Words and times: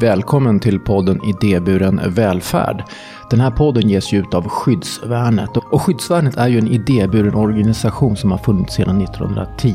Välkommen 0.00 0.60
till 0.60 0.80
podden 0.80 1.20
Idéburen 1.24 2.00
välfärd. 2.06 2.84
Den 3.30 3.40
här 3.40 3.50
podden 3.50 3.88
ges 3.88 4.14
ut 4.14 4.34
av 4.34 4.48
Skyddsvärnet 4.48 5.56
och 5.56 5.82
Skyddsvärnet 5.82 6.36
är 6.36 6.48
ju 6.48 6.58
en 6.58 6.68
idéburen 6.68 7.34
organisation 7.34 8.16
som 8.16 8.30
har 8.30 8.38
funnits 8.38 8.74
sedan 8.74 9.00
1910. 9.00 9.74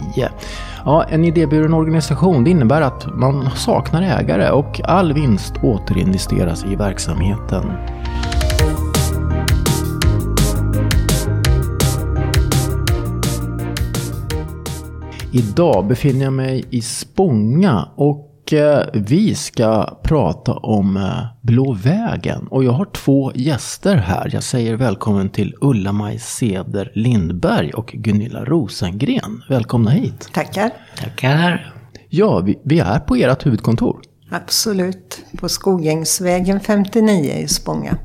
Ja, 0.85 1.03
en 1.03 1.25
idéburen 1.25 1.73
organisation 1.73 2.43
det 2.43 2.49
innebär 2.49 2.81
att 2.81 3.15
man 3.15 3.49
saknar 3.55 4.01
ägare 4.01 4.49
och 4.49 4.81
all 4.83 5.13
vinst 5.13 5.53
återinvesteras 5.63 6.65
i 6.65 6.75
verksamheten. 6.75 7.71
Idag 15.31 15.87
befinner 15.87 16.23
jag 16.23 16.33
mig 16.33 16.65
i 16.69 16.81
Spånga 16.81 17.87
och 17.95 18.28
vi 18.93 19.35
ska 19.35 19.99
prata 20.03 20.53
om 20.53 20.97
eh, 20.97 21.25
Blå 21.41 21.73
vägen. 21.73 22.47
Och 22.47 22.63
jag 22.63 22.71
har 22.71 22.85
två 22.85 23.31
gäster 23.35 23.95
här. 23.95 24.29
Jag 24.33 24.43
säger 24.43 24.75
välkommen 24.75 25.29
till 25.29 25.55
Ulla-Maj 25.61 26.19
Ceder 26.19 26.91
Lindberg 26.95 27.73
och 27.73 27.87
Gunilla 27.87 28.45
Rosengren. 28.45 29.43
Välkomna 29.49 29.91
hit. 29.91 30.29
Tackar. 30.33 30.71
Tackar. 30.97 31.73
Ja, 32.09 32.39
vi, 32.39 32.59
vi 32.63 32.79
är 32.79 32.99
på 32.99 33.15
ert 33.15 33.45
huvudkontor. 33.45 34.01
Absolut. 34.31 35.25
På 35.37 35.49
Skogängsvägen 35.49 36.59
59 36.59 37.33
i 37.33 37.47
Spånga. 37.47 37.97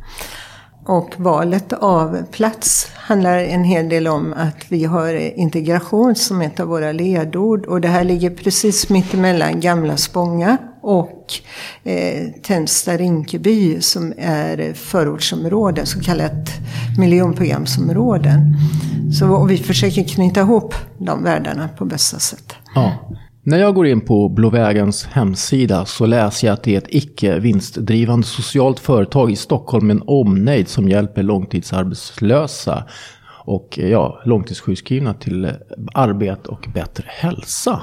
Och 0.87 1.15
valet 1.17 1.73
av 1.73 2.23
plats 2.31 2.89
handlar 2.95 3.39
en 3.39 3.65
hel 3.65 3.89
del 3.89 4.09
om 4.09 4.35
att 4.37 4.57
vi 4.69 4.85
har 4.85 5.15
integration 5.39 6.15
som 6.15 6.41
ett 6.41 6.61
av 6.61 6.69
våra 6.69 6.93
ledord. 6.93 7.67
Och 7.67 7.81
det 7.81 7.89
här 7.89 8.05
ligger 8.05 8.31
precis 8.31 8.89
mittemellan 8.89 9.61
Gamla 9.61 9.97
Spånga 9.97 10.57
och 10.83 11.33
eh, 11.85 12.27
Tensta-Rinkeby 12.43 13.81
som 13.81 14.13
är 14.19 14.73
förortsområden, 14.75 15.87
så 15.87 16.01
kallat 16.01 16.51
miljonprogramsområden. 16.99 18.57
Så 19.19 19.29
och 19.29 19.51
vi 19.51 19.57
försöker 19.59 20.05
knyta 20.05 20.41
ihop 20.41 20.75
de 20.99 21.25
världarna 21.25 21.69
på 21.69 21.85
bästa 21.85 22.19
sätt. 22.19 22.55
Ja. 22.75 22.93
När 23.47 23.59
jag 23.59 23.75
går 23.75 23.87
in 23.87 24.01
på 24.01 24.29
Blåvägens 24.29 25.05
hemsida 25.05 25.85
så 25.85 26.07
läser 26.07 26.47
jag 26.47 26.55
att 26.55 26.63
det 26.63 26.75
är 26.75 26.79
ett 26.79 26.89
icke 26.89 27.39
vinstdrivande 27.39 28.27
socialt 28.27 28.81
företag 28.81 29.31
i 29.31 29.37
Stockholm 29.37 29.87
med 29.87 29.97
en 29.97 30.03
omnejd 30.07 30.69
som 30.69 30.89
hjälper 30.89 31.23
långtidsarbetslösa 31.23 32.85
och 33.45 33.79
ja, 33.79 34.23
långtidssjukskrivna 34.25 35.15
till 35.15 35.51
arbete 35.95 36.49
och 36.49 36.69
bättre 36.75 37.05
hälsa. 37.09 37.83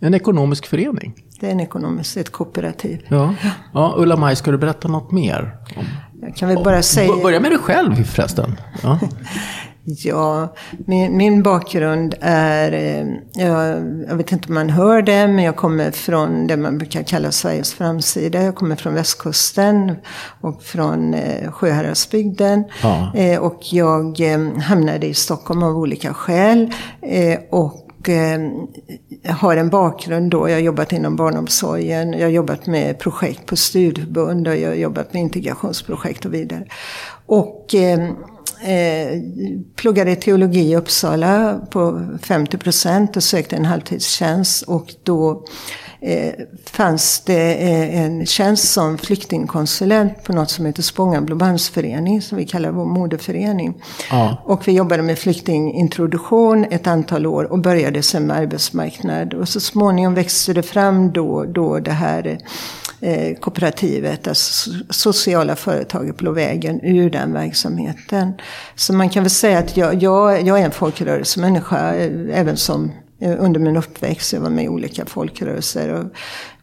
En 0.00 0.14
ekonomisk 0.14 0.66
förening. 0.66 1.14
Det 1.40 1.46
är 1.46 1.50
en 1.50 1.60
ekonomisk, 1.60 2.16
ett 2.16 2.32
kooperativ. 2.32 3.06
Ja, 3.08 3.34
ja 3.72 3.94
Ulla-Maj, 3.96 4.36
ska 4.36 4.50
du 4.50 4.58
berätta 4.58 4.88
något 4.88 5.12
mer? 5.12 5.56
Om, 5.76 5.84
jag 6.20 6.36
kan 6.36 6.48
väl 6.48 6.64
bara 6.64 6.82
säga... 6.82 7.12
Börja 7.22 7.40
med 7.40 7.50
dig 7.50 7.58
själv 7.58 8.04
förresten. 8.04 8.56
Ja. 8.82 8.98
Ja, 9.96 10.54
min, 10.86 11.16
min 11.16 11.42
bakgrund 11.42 12.14
är, 12.20 12.72
eh, 12.72 13.06
jag, 13.32 13.68
jag, 14.08 14.16
vet 14.16 14.32
inte 14.32 14.48
om 14.48 14.54
man 14.54 14.70
hör 14.70 15.02
det, 15.02 15.28
men 15.28 15.44
jag 15.44 15.56
kommer 15.56 15.90
från 15.90 16.46
det 16.46 16.56
man 16.56 16.78
brukar 16.78 17.02
kalla 17.02 17.32
Sveriges 17.32 17.74
framsida. 17.74 18.42
Jag 18.42 18.54
kommer 18.54 18.76
från 18.76 18.94
västkusten 18.94 19.96
och 20.40 20.62
från 20.62 21.14
eh, 21.14 21.52
Sjuhäradsbygden. 21.52 22.64
Ja. 22.82 23.12
Eh, 23.14 23.40
och 23.40 23.60
jag 23.60 24.20
eh, 24.20 24.58
hamnade 24.60 25.06
i 25.06 25.14
Stockholm 25.14 25.62
av 25.62 25.76
olika 25.76 26.14
skäl. 26.14 26.72
Eh, 27.02 27.38
och 27.50 28.08
eh, 28.08 28.40
har 29.32 29.56
en 29.56 29.68
bakgrund 29.68 30.30
då. 30.30 30.48
Jag 30.48 30.56
har 30.56 30.60
jobbat 30.60 30.92
inom 30.92 31.16
barnomsorgen. 31.16 32.12
Jag 32.12 32.22
har 32.22 32.28
jobbat 32.28 32.66
med 32.66 32.98
projekt 32.98 33.46
på 33.46 33.56
studieförbund 33.56 34.48
och 34.48 34.56
jag 34.56 34.68
har 34.68 34.76
jobbat 34.76 35.12
med 35.12 35.22
integrationsprojekt 35.22 36.24
och 36.24 36.34
vidare. 36.34 36.64
Och 37.28 37.74
eh, 37.74 38.10
eh, 38.60 39.20
pluggade 39.76 40.16
teologi 40.16 40.70
i 40.70 40.76
Uppsala 40.76 41.60
på 41.70 42.06
50 42.22 42.58
procent 42.58 43.16
och 43.16 43.22
sökte 43.22 43.56
en 43.56 43.64
halvtidstjänst. 43.64 44.62
Och 44.62 44.94
då 45.02 45.44
eh, 46.00 46.32
fanns 46.66 47.20
det 47.20 47.54
eh, 47.54 48.04
en 48.04 48.26
tjänst 48.26 48.72
som 48.72 48.98
flyktingkonsulent 48.98 50.24
på 50.24 50.32
något 50.32 50.50
som 50.50 50.66
heter 50.66 50.82
Spånga 50.82 51.20
Blåbandsförening, 51.20 52.22
som 52.22 52.38
vi 52.38 52.46
kallar 52.46 52.70
vår 52.70 52.86
moderförening. 52.86 53.82
Ja. 54.10 54.42
Och 54.44 54.68
vi 54.68 54.72
jobbade 54.72 55.02
med 55.02 55.18
flyktingintroduktion 55.18 56.66
ett 56.70 56.86
antal 56.86 57.26
år 57.26 57.52
och 57.52 57.58
började 57.58 58.02
sen 58.02 58.26
med 58.26 58.36
arbetsmarknad. 58.36 59.34
Och 59.34 59.48
så 59.48 59.60
småningom 59.60 60.14
växte 60.14 60.52
det 60.52 60.62
fram 60.62 61.12
då, 61.12 61.44
då 61.44 61.78
det 61.78 61.90
här 61.90 62.38
eh, 63.00 63.38
kooperativet, 63.38 64.28
alltså 64.28 64.70
sociala 64.90 65.56
företaget 65.56 66.16
Blå 66.16 66.32
vägen, 66.32 66.80
ur 66.82 67.10
den 67.10 67.32
verksamheten. 67.32 68.32
Så 68.74 68.92
man 68.92 69.10
kan 69.10 69.22
väl 69.22 69.30
säga 69.30 69.58
att 69.58 69.76
jag, 69.76 70.02
jag, 70.02 70.46
jag 70.46 70.60
är 70.60 70.64
en 70.64 70.70
folkrörelsemänniska, 70.70 71.94
eh, 71.94 72.40
även 72.40 72.56
som 72.56 72.92
eh, 73.20 73.44
under 73.44 73.60
min 73.60 73.76
uppväxt. 73.76 74.32
Jag 74.32 74.40
var 74.40 74.50
med 74.50 74.64
i 74.64 74.68
olika 74.68 75.06
folkrörelser. 75.06 75.92
Och 75.92 76.04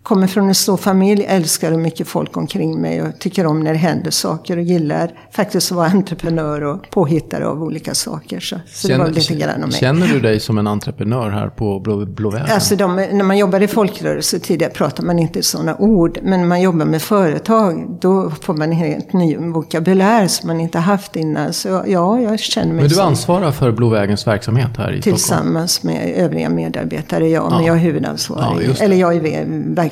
kommer 0.05 0.27
från 0.27 0.47
en 0.47 0.55
stor 0.55 0.77
familj, 0.77 1.25
älskar 1.27 1.71
och 1.71 1.79
mycket 1.79 2.07
folk 2.07 2.37
omkring 2.37 2.81
mig 2.81 3.01
och 3.01 3.19
tycker 3.19 3.45
om 3.45 3.59
när 3.59 3.71
det 3.71 3.79
händer 3.79 4.11
saker 4.11 4.57
och 4.57 4.63
gillar 4.63 5.11
faktiskt 5.31 5.71
att 5.71 5.75
vara 5.75 5.87
entreprenör 5.93 6.63
och 6.63 6.89
påhittare 6.89 7.47
av 7.47 7.63
olika 7.63 7.93
saker. 7.93 8.39
Så, 8.39 8.59
så 8.67 8.87
känner, 8.87 9.05
det 9.05 9.09
var 9.09 9.15
lite 9.15 9.35
grann 9.35 9.63
om 9.63 9.69
mig. 9.69 9.79
Känner 9.79 10.07
du 10.07 10.19
dig 10.19 10.39
som 10.39 10.57
en 10.57 10.67
entreprenör 10.67 11.29
här 11.29 11.49
på 11.49 11.79
Blå, 11.79 12.05
Blå 12.05 12.29
vägen? 12.29 12.47
Alltså 12.51 12.75
de, 12.75 12.95
när 12.95 13.23
man 13.23 13.37
jobbar 13.37 13.61
i 13.61 13.67
folkrörelse 13.67 14.39
tidigare 14.39 14.73
pratar 14.73 15.03
man 15.03 15.19
inte 15.19 15.43
sådana 15.43 15.75
ord. 15.75 16.19
Men 16.23 16.39
när 16.39 16.47
man 16.47 16.61
jobbar 16.61 16.85
med 16.85 17.01
företag 17.01 17.97
då 18.01 18.31
får 18.41 18.53
man 18.53 18.71
en 18.71 18.77
helt 18.77 19.13
ny 19.13 19.37
vokabulär 19.37 20.27
som 20.27 20.47
man 20.47 20.59
inte 20.59 20.79
haft 20.79 21.15
innan. 21.15 21.53
Så 21.53 21.83
ja, 21.87 22.19
jag 22.19 22.39
känner 22.39 22.73
mig 22.73 22.81
Men 22.81 22.89
du 22.89 23.01
ansvarar 23.01 23.51
för 23.51 23.71
Blå 23.71 23.89
vägens 23.89 24.27
verksamhet 24.27 24.77
här 24.77 24.93
i 24.93 25.01
Tillsammans 25.01 25.71
Stockholm? 25.71 25.81
Tillsammans 25.81 25.83
med 25.83 26.25
övriga 26.25 26.49
medarbetare, 26.49 27.29
ja. 27.29 27.47
ja. 27.49 27.57
Men 27.57 27.65
jag 27.65 27.75
är 27.75 27.79
huvudansvarig. 27.79 28.69
Ja, 28.69 28.83
Eller 28.83 28.95
jag 28.95 29.15
är 29.15 29.45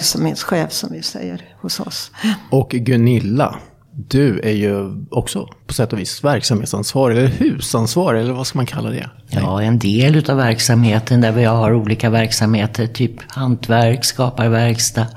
verksamhetschef 0.03 0.71
som 0.71 0.91
vi 0.91 1.03
säger 1.03 1.41
hos 1.61 1.79
oss. 1.79 2.11
Och 2.49 2.69
Gunilla, 2.69 3.55
du 3.91 4.39
är 4.39 4.51
ju 4.51 5.05
också 5.11 5.47
på 5.67 5.73
sätt 5.73 5.93
och 5.93 5.99
vis 5.99 6.23
verksamhetsansvarig, 6.23 7.17
eller 7.17 7.27
husansvarig, 7.27 8.21
eller 8.21 8.33
vad 8.33 8.47
ska 8.47 8.59
man 8.59 8.65
kalla 8.65 8.89
det? 8.89 9.09
Ja, 9.27 9.61
en 9.61 9.79
del 9.79 10.15
utav 10.15 10.37
verksamheten 10.37 11.21
där 11.21 11.31
vi 11.31 11.43
har 11.43 11.73
olika 11.73 12.09
verksamheter, 12.09 12.87
typ 12.87 13.31
hantverk, 13.31 14.05
skaparverkstad, 14.05 15.07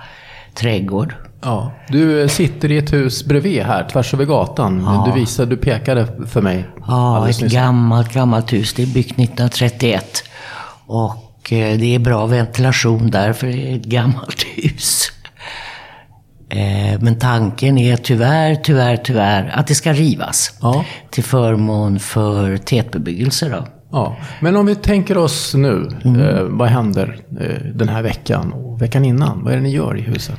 trädgård. 0.55 1.15
Ja, 1.43 1.73
du 1.89 2.29
sitter 2.29 2.73
i 2.73 2.79
ett 2.79 2.93
hus 2.93 3.25
bredvid 3.25 3.63
här, 3.63 3.89
tvärs 3.89 4.15
över 4.15 4.25
gatan. 4.25 4.83
Ja. 4.87 5.05
Du 5.07 5.21
visade, 5.21 5.51
du 5.51 5.57
pekade 5.57 6.27
för 6.27 6.43
mig. 6.43 6.69
Ja, 6.87 7.29
ett 7.29 7.41
gammalt, 7.41 8.13
gammalt 8.13 8.53
hus. 8.53 8.75
Det 8.75 8.83
är 8.83 8.87
byggt 8.87 9.11
1931. 9.11 10.23
Och 10.87 11.26
Eh, 11.53 11.79
det 11.79 11.95
är 11.95 11.99
bra 11.99 12.27
ventilation 12.27 13.11
där, 13.11 13.33
för 13.33 13.47
det 13.47 13.73
är 13.73 13.77
ett 13.77 13.85
gammalt 13.85 14.47
hus. 14.57 15.13
Eh, 16.49 17.01
men 17.01 17.19
tanken 17.19 17.79
är 17.79 17.97
tyvärr, 17.97 18.55
tyvärr, 18.55 18.97
tyvärr 18.97 19.51
att 19.55 19.67
det 19.67 19.75
ska 19.75 19.93
rivas. 19.93 20.59
Ja. 20.63 20.85
Till 21.11 21.25
förmån 21.25 21.99
för 21.99 22.57
tätbebyggelse 22.57 23.49
då. 23.49 23.67
Ja, 23.93 24.17
men 24.41 24.57
om 24.57 24.67
vi 24.67 24.75
tänker 24.75 25.19
oss 25.19 25.55
nu, 25.55 25.89
mm. 26.05 26.21
eh, 26.21 26.43
vad 26.43 26.69
händer 26.69 27.19
den 27.75 27.89
här 27.89 28.03
veckan 28.03 28.53
och 28.53 28.83
veckan 28.83 29.05
innan? 29.05 29.45
Vad 29.45 29.53
är 29.53 29.57
det 29.57 29.63
ni 29.63 29.71
gör 29.71 29.97
i 29.97 30.01
huset? 30.01 30.39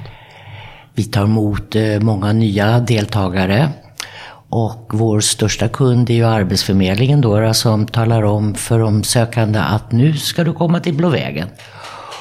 Vi 0.93 1.03
tar 1.03 1.23
emot 1.23 1.75
många 2.01 2.33
nya 2.33 2.79
deltagare. 2.79 3.69
Och 4.49 4.89
vår 4.93 5.19
största 5.19 5.67
kund 5.67 6.09
är 6.09 6.13
ju 6.13 6.25
Arbetsförmedlingen 6.25 7.21
då, 7.21 7.53
som 7.53 7.87
talar 7.87 8.23
om 8.23 8.55
för 8.55 8.79
de 8.79 9.03
sökande 9.03 9.59
att 9.59 9.91
nu 9.91 10.13
ska 10.13 10.43
du 10.43 10.53
komma 10.53 10.79
till 10.79 10.93
Blå 10.93 11.09
vägen. 11.09 11.47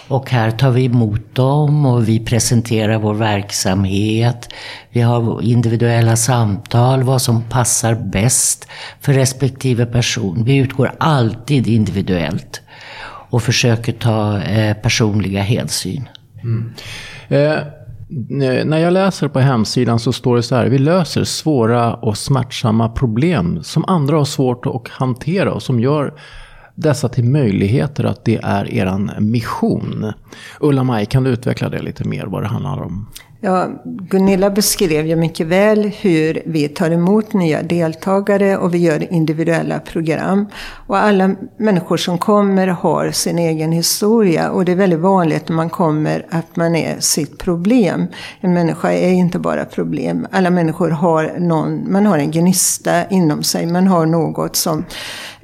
Och 0.08 0.30
här 0.30 0.50
tar 0.50 0.70
vi 0.70 0.84
emot 0.84 1.34
dem 1.34 1.86
och 1.86 2.08
vi 2.08 2.20
presenterar 2.20 2.98
vår 2.98 3.14
verksamhet. 3.14 4.48
Vi 4.90 5.00
har 5.00 5.42
individuella 5.42 6.16
samtal, 6.16 7.02
vad 7.02 7.22
som 7.22 7.42
passar 7.42 7.94
bäst 7.94 8.68
för 9.00 9.12
respektive 9.12 9.86
person. 9.86 10.44
Vi 10.44 10.56
utgår 10.56 10.92
alltid 10.98 11.66
individuellt 11.66 12.62
och 13.30 13.42
försöker 13.42 13.92
ta 13.92 14.38
eh, 14.38 14.76
personliga 14.76 15.42
hänsyn. 15.42 16.08
Mm. 16.42 16.74
Eh, 17.28 17.58
Eh, 18.10 18.64
när 18.64 18.78
jag 18.78 18.92
läser 18.92 19.28
på 19.28 19.38
hemsidan 19.40 19.98
så 19.98 20.12
står 20.12 20.36
det 20.36 20.42
så 20.42 20.54
här. 20.54 20.66
Vi 20.66 20.78
löser 20.78 21.24
svåra 21.24 21.94
och 21.94 22.18
smärtsamma 22.18 22.88
problem 22.88 23.62
som 23.62 23.84
andra 23.84 24.16
har 24.16 24.24
svårt 24.24 24.66
att 24.66 24.88
hantera 24.88 25.52
och 25.52 25.62
som 25.62 25.80
gör 25.80 26.14
dessa 26.76 27.08
till 27.08 27.24
möjligheter 27.24 28.04
att 28.04 28.24
det 28.24 28.40
är 28.42 28.74
eran 28.74 29.10
mission. 29.18 30.12
Ulla-Maj, 30.60 31.06
kan 31.06 31.24
du 31.24 31.30
utveckla 31.30 31.68
det 31.68 31.82
lite 31.82 32.08
mer 32.08 32.26
vad 32.26 32.42
det 32.42 32.48
handlar 32.48 32.82
om? 32.82 33.06
Ja, 33.40 33.68
Gunilla 33.84 34.50
beskrev 34.50 35.06
ju 35.06 35.16
mycket 35.16 35.46
väl 35.46 35.82
hur 36.00 36.42
vi 36.46 36.68
tar 36.68 36.90
emot 36.90 37.32
nya 37.32 37.62
deltagare 37.62 38.56
och 38.56 38.74
vi 38.74 38.78
gör 38.78 39.12
individuella 39.12 39.78
program. 39.78 40.46
Och 40.86 40.98
alla 40.98 41.36
människor 41.56 41.96
som 41.96 42.18
kommer 42.18 42.66
har 42.66 43.10
sin 43.10 43.38
egen 43.38 43.72
historia 43.72 44.50
och 44.50 44.64
det 44.64 44.72
är 44.72 44.76
väldigt 44.76 44.98
vanligt 44.98 45.48
när 45.48 45.56
man 45.56 45.70
kommer 45.70 46.26
att 46.30 46.56
man 46.56 46.76
är 46.76 47.00
sitt 47.00 47.38
problem. 47.38 48.06
En 48.40 48.54
människa 48.54 48.92
är 48.92 49.12
inte 49.12 49.38
bara 49.38 49.64
problem. 49.64 50.26
Alla 50.30 50.50
människor 50.50 50.90
har 50.90 51.34
någon, 51.38 51.92
man 51.92 52.06
har 52.06 52.18
en 52.18 52.30
gnista 52.30 53.08
inom 53.08 53.42
sig, 53.42 53.66
man 53.66 53.86
har 53.86 54.06
något 54.06 54.56
som 54.56 54.84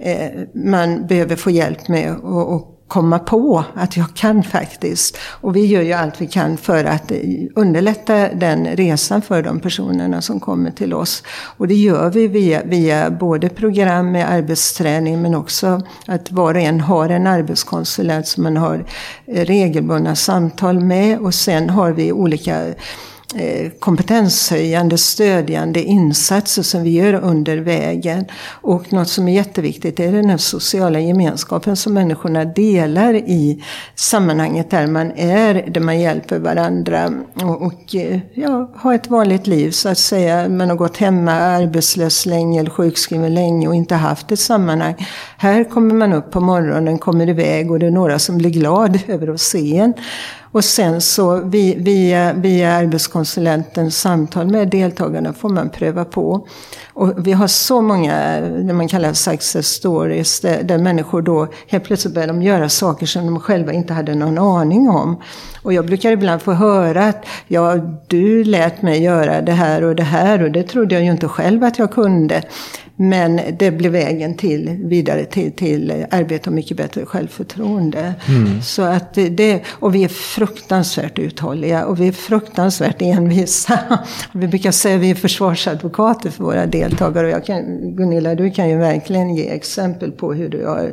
Eh, 0.02 0.30
man 0.54 1.06
behöver 1.06 1.36
få 1.36 1.50
hjälp 1.50 1.88
med 1.88 2.16
och, 2.16 2.68
komma 2.88 3.18
på 3.18 3.64
att 3.74 3.96
jag 3.96 4.06
kan 4.14 4.42
faktiskt. 4.42 5.18
Och 5.40 5.56
vi 5.56 5.66
gör 5.66 5.82
ju 5.82 5.92
allt 5.92 6.20
vi 6.20 6.26
kan 6.26 6.56
för 6.56 6.84
att 6.84 7.12
underlätta 7.54 8.28
den 8.28 8.66
resan 8.66 9.22
för 9.22 9.42
de 9.42 9.60
personerna 9.60 10.22
som 10.22 10.40
kommer 10.40 10.70
till 10.70 10.94
oss. 10.94 11.22
Och 11.56 11.68
det 11.68 11.74
gör 11.74 12.10
vi 12.10 12.26
via, 12.26 12.62
via 12.64 13.10
både 13.10 13.48
program 13.48 14.12
med 14.12 14.30
arbetsträning 14.30 15.22
men 15.22 15.34
också 15.34 15.82
att 16.06 16.30
var 16.30 16.54
och 16.54 16.60
en 16.60 16.80
har 16.80 17.08
en 17.08 17.26
arbetskonsulent 17.26 18.26
som 18.26 18.42
man 18.42 18.56
har 18.56 18.84
regelbundna 19.26 20.16
samtal 20.16 20.80
med. 20.80 21.18
Och 21.18 21.34
sen 21.34 21.70
har 21.70 21.92
vi 21.92 22.12
olika 22.12 22.66
Eh, 22.66 22.74
Eh, 23.34 23.70
kompetenshöjande, 23.78 24.98
stödjande 24.98 25.82
insatser 25.82 26.62
som 26.62 26.82
vi 26.82 26.90
gör 26.90 27.14
under 27.14 27.56
vägen. 27.56 28.24
Och 28.60 28.92
något 28.92 29.08
som 29.08 29.28
är 29.28 29.32
jätteviktigt 29.32 30.00
är 30.00 30.12
den 30.12 30.30
här 30.30 30.36
sociala 30.36 31.00
gemenskapen 31.00 31.76
som 31.76 31.94
människorna 31.94 32.44
delar 32.44 33.14
i 33.14 33.64
sammanhanget 33.94 34.70
där 34.70 34.86
man 34.86 35.12
är, 35.16 35.54
där 35.54 35.80
man 35.80 36.00
hjälper 36.00 36.38
varandra 36.38 37.12
och, 37.34 37.62
och 37.62 37.94
eh, 37.94 38.20
ja, 38.34 38.70
har 38.76 38.94
ett 38.94 39.10
vanligt 39.10 39.46
liv 39.46 39.70
så 39.70 39.88
att 39.88 39.98
säga. 39.98 40.48
Man 40.48 40.68
har 40.68 40.76
gått 40.76 40.96
hemma 40.96 41.32
arbetslös 41.32 42.26
länge 42.26 42.60
eller 42.60 42.70
sjukskriven 42.70 43.34
länge 43.34 43.68
och 43.68 43.74
inte 43.74 43.94
haft 43.94 44.32
ett 44.32 44.40
sammanhang. 44.40 45.06
Här 45.36 45.64
kommer 45.64 45.94
man 45.94 46.12
upp 46.12 46.30
på 46.30 46.40
morgonen, 46.40 46.98
kommer 46.98 47.28
iväg 47.28 47.70
och 47.70 47.78
det 47.78 47.86
är 47.86 47.90
några 47.90 48.18
som 48.18 48.38
blir 48.38 48.50
glad 48.50 48.98
över 49.08 49.28
att 49.28 49.40
se 49.40 49.78
en. 49.78 49.94
Och 50.52 50.64
sen 50.64 51.00
så 51.00 51.40
via, 51.40 52.32
via 52.32 52.72
arbetskonsulentens 52.72 54.00
samtal 54.00 54.46
med 54.50 54.68
deltagarna 54.68 55.32
får 55.32 55.48
man 55.48 55.70
pröva 55.70 56.04
på. 56.04 56.46
Och 56.94 57.26
vi 57.26 57.32
har 57.32 57.46
så 57.46 57.80
många, 57.80 58.40
det 58.40 58.72
man 58.72 58.88
kallar 58.88 59.12
success 59.12 59.66
stories, 59.66 60.40
där, 60.40 60.62
där 60.62 60.78
människor 60.78 61.22
då 61.22 61.48
helt 61.68 61.84
plötsligt 61.84 62.14
börjar 62.14 62.28
de 62.28 62.42
göra 62.42 62.68
saker 62.68 63.06
som 63.06 63.26
de 63.26 63.40
själva 63.40 63.72
inte 63.72 63.92
hade 63.92 64.14
någon 64.14 64.38
aning 64.38 64.88
om. 64.88 65.22
Och 65.62 65.72
jag 65.72 65.86
brukar 65.86 66.10
ibland 66.10 66.42
få 66.42 66.52
höra 66.52 67.04
att 67.04 67.26
ja, 67.48 67.76
du 68.08 68.44
lät 68.44 68.82
mig 68.82 69.02
göra 69.02 69.40
det 69.40 69.52
här 69.52 69.84
och 69.84 69.96
det 69.96 70.02
här 70.02 70.42
och 70.42 70.50
det 70.50 70.62
trodde 70.62 70.94
jag 70.94 71.04
ju 71.04 71.10
inte 71.10 71.28
själv 71.28 71.64
att 71.64 71.78
jag 71.78 71.92
kunde. 71.92 72.42
Men 72.96 73.40
det 73.58 73.70
blev 73.70 73.92
vägen 73.92 74.36
till, 74.36 74.80
vidare 74.84 75.24
till, 75.24 75.52
till 75.52 76.06
arbete 76.10 76.50
och 76.50 76.54
mycket 76.54 76.76
bättre 76.76 77.06
självförtroende. 77.06 78.14
Mm. 78.28 78.62
Så 78.62 78.82
att 78.82 79.14
det, 79.14 79.62
och 79.68 79.94
vi 79.94 80.04
är 80.04 80.08
fruktansvärt 80.46 81.18
uthålliga 81.18 81.86
och 81.86 82.00
vi 82.00 82.08
är 82.08 82.12
fruktansvärt 82.12 83.02
envisa. 83.02 83.78
Vi 84.32 84.48
brukar 84.48 84.70
säga 84.70 84.96
att 84.96 85.02
vi 85.02 85.10
är 85.10 85.14
försvarsadvokater 85.14 86.30
för 86.30 86.44
våra 86.44 86.66
deltagare. 86.66 87.26
Och 87.26 87.32
jag 87.32 87.44
kan, 87.44 87.62
Gunilla, 87.96 88.34
du 88.34 88.50
kan 88.50 88.68
ju 88.68 88.76
verkligen 88.76 89.34
ge 89.34 89.48
exempel 89.48 90.12
på 90.12 90.32
hur 90.32 90.48
du 90.48 90.66
har 90.66 90.92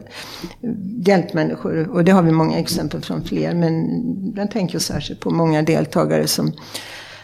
hjälpt 1.05 1.33
människor. 1.33 1.89
Och 1.89 2.03
det 2.03 2.11
har 2.11 2.21
vi 2.21 2.31
många 2.31 2.57
exempel 2.57 3.01
från 3.01 3.23
fler. 3.23 3.53
Men 3.53 4.33
jag 4.35 4.51
tänker 4.51 4.79
särskilt 4.79 5.19
på 5.19 5.29
många 5.29 5.61
deltagare 5.61 6.27
som 6.27 6.53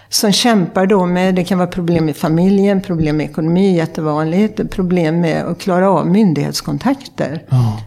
som 0.10 0.32
kämpar 0.32 0.86
då 0.86 1.06
med, 1.06 1.36
det 1.36 1.44
kan 1.44 1.58
vara 1.58 1.68
problem 1.68 2.10
i 2.10 2.14
familjen, 2.14 2.82
problem 2.82 3.18
med 3.18 3.26
ekonomi, 3.26 3.76
jättevanligt, 3.76 4.72
problem 4.72 5.22
med 5.22 5.46
att 5.46 5.60
klara 5.60 5.90
av 5.90 6.08
myndighetskontakter. 6.08 7.44
Ja. 7.50 7.80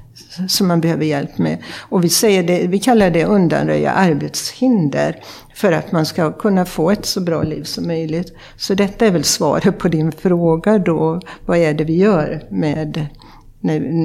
Som 0.48 0.68
man 0.68 0.80
behöver 0.80 1.04
hjälp 1.04 1.38
med. 1.38 1.62
Och 1.78 2.04
vi, 2.04 2.08
säger 2.08 2.42
det, 2.42 2.66
vi 2.66 2.78
kallar 2.78 3.10
det 3.10 3.24
undanröja 3.24 3.92
arbetshinder. 3.92 5.16
För 5.54 5.72
att 5.72 5.92
man 5.92 6.06
ska 6.06 6.32
kunna 6.32 6.64
få 6.64 6.90
ett 6.90 7.06
så 7.06 7.20
bra 7.20 7.42
liv 7.42 7.62
som 7.62 7.86
möjligt. 7.86 8.36
Så 8.56 8.74
detta 8.74 9.06
är 9.06 9.10
väl 9.10 9.24
svaret 9.24 9.78
på 9.78 9.88
din 9.88 10.12
fråga 10.12 10.78
då. 10.78 11.20
Vad 11.46 11.58
är 11.58 11.74
det 11.74 11.84
vi 11.84 11.96
gör 11.96 12.42
med 12.50 13.06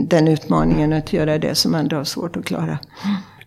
den 0.08 0.28
utmaningen 0.28 0.94
att 0.94 1.14
göra 1.14 1.38
det 1.38 1.56
som 1.56 1.76
andra 1.76 1.98
har 1.98 2.04
svårt 2.04 2.38
att 2.38 2.46
klara. 2.46 2.78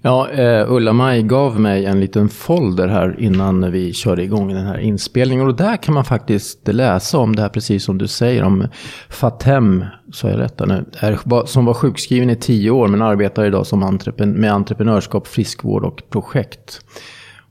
Ja, 0.06 0.28
uh, 0.38 0.72
Ulla-Maj 0.72 1.22
gav 1.22 1.60
mig 1.60 1.86
en 1.86 2.00
liten 2.00 2.28
folder 2.28 2.88
här 2.88 3.16
innan 3.18 3.72
vi 3.72 3.92
körde 3.92 4.22
igång 4.22 4.48
den 4.48 4.66
här 4.66 4.78
inspelningen. 4.78 5.46
Och 5.46 5.56
där 5.56 5.76
kan 5.76 5.94
man 5.94 6.04
faktiskt 6.04 6.68
läsa 6.68 7.18
om 7.18 7.36
det 7.36 7.42
här, 7.42 7.48
precis 7.48 7.84
som 7.84 7.98
du 7.98 8.08
säger, 8.08 8.42
om 8.42 8.68
Fatem, 9.08 9.84
så 10.12 10.28
jag 10.28 10.38
rätt 10.38 10.58
nu, 10.66 10.84
är, 10.98 11.46
som 11.46 11.64
var 11.64 11.74
sjukskriven 11.74 12.30
i 12.30 12.36
tio 12.36 12.70
år 12.70 12.88
men 12.88 13.02
arbetar 13.02 13.44
idag 13.44 13.66
som 13.66 13.82
entrepren 13.82 14.32
med 14.32 14.52
entreprenörskap, 14.52 15.26
friskvård 15.26 15.84
och 15.84 16.02
projekt. 16.10 16.80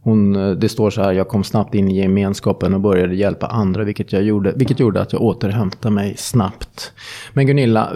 Hon, 0.01 0.35
eh, 0.35 0.51
det 0.51 0.69
står 0.69 0.89
så 0.89 1.01
här, 1.01 1.13
jag 1.13 1.27
kom 1.27 1.43
snabbt 1.43 1.75
in 1.75 1.89
i 1.91 2.01
gemenskapen 2.01 2.73
och 2.73 2.81
började 2.81 3.15
hjälpa 3.15 3.47
andra, 3.47 3.83
vilket, 3.83 4.13
jag 4.13 4.23
gjorde, 4.23 4.53
vilket 4.55 4.79
gjorde 4.79 5.01
att 5.01 5.13
jag 5.13 5.21
återhämtade 5.21 5.95
mig 5.95 6.17
snabbt. 6.17 6.93
Men 7.33 7.47
Gunilla, 7.47 7.91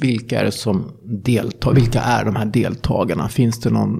vilka 0.00 0.40
är 0.40 0.44
det 0.44 0.52
som 0.52 0.92
deltar? 1.04 1.72
Vilka 1.72 2.00
är 2.00 2.24
de 2.24 2.36
här 2.36 2.46
deltagarna? 2.46 3.28
Finns 3.28 3.60
det 3.60 3.70
någon, 3.70 3.92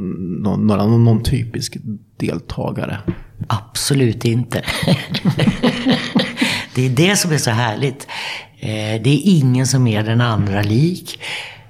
någon, 0.42 0.66
någon, 0.66 1.04
någon 1.04 1.22
typisk 1.22 1.76
deltagare? 2.16 2.98
Absolut 3.46 4.24
inte. 4.24 4.62
det 6.74 6.86
är 6.86 6.90
det 6.90 7.16
som 7.16 7.32
är 7.32 7.38
så 7.38 7.50
härligt. 7.50 8.06
Eh, 8.58 9.02
det 9.02 9.10
är 9.10 9.20
ingen 9.24 9.66
som 9.66 9.86
är 9.86 10.02
den 10.02 10.20
andra 10.20 10.62
lik. 10.62 11.18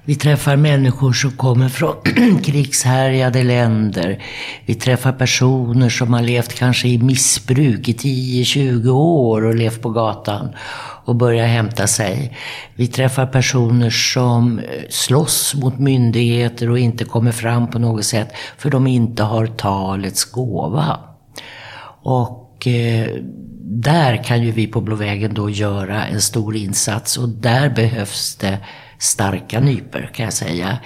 Vi 0.05 0.15
träffar 0.15 0.55
människor 0.55 1.13
som 1.13 1.31
kommer 1.31 1.69
från 1.69 1.95
krigshärjade 2.43 3.43
länder. 3.43 4.23
Vi 4.65 4.75
träffar 4.75 5.11
personer 5.11 5.89
som 5.89 6.13
har 6.13 6.21
levt 6.21 6.53
kanske 6.53 6.87
i 6.87 6.97
missbruk 6.97 7.89
i 7.89 7.93
10-20 7.93 8.89
år 8.89 9.45
och 9.45 9.55
levt 9.55 9.81
på 9.81 9.89
gatan 9.89 10.49
och 11.11 11.17
börjar 11.17 11.47
hämta 11.47 11.87
sig. 11.87 12.37
Vi 12.75 12.87
träffar 12.87 13.25
personer 13.25 13.89
som 13.89 14.59
eh, 14.59 14.65
slåss 14.89 15.55
mot 15.55 15.79
myndigheter 15.79 16.69
och 16.69 16.79
inte 16.79 17.05
kommer 17.05 17.31
fram 17.31 17.69
på 17.69 17.79
något 17.79 18.05
sätt 18.05 18.33
för 18.57 18.69
de 18.69 18.87
inte 18.87 19.23
har 19.23 19.47
talets 19.47 20.25
gåva. 20.25 20.99
Och 22.03 22.67
eh, 22.67 23.07
där 23.63 24.23
kan 24.23 24.43
ju 24.43 24.51
vi 24.51 24.67
på 24.67 24.81
Blå 24.81 24.95
vägen 24.95 25.33
då 25.33 25.49
göra 25.49 26.05
en 26.05 26.21
stor 26.21 26.55
insats 26.55 27.17
och 27.17 27.29
där 27.29 27.69
behövs 27.69 28.35
det 28.35 28.57
starka 28.99 29.59
nyper 29.59 30.09
kan 30.13 30.25
jag 30.25 30.33
säga. 30.33 30.77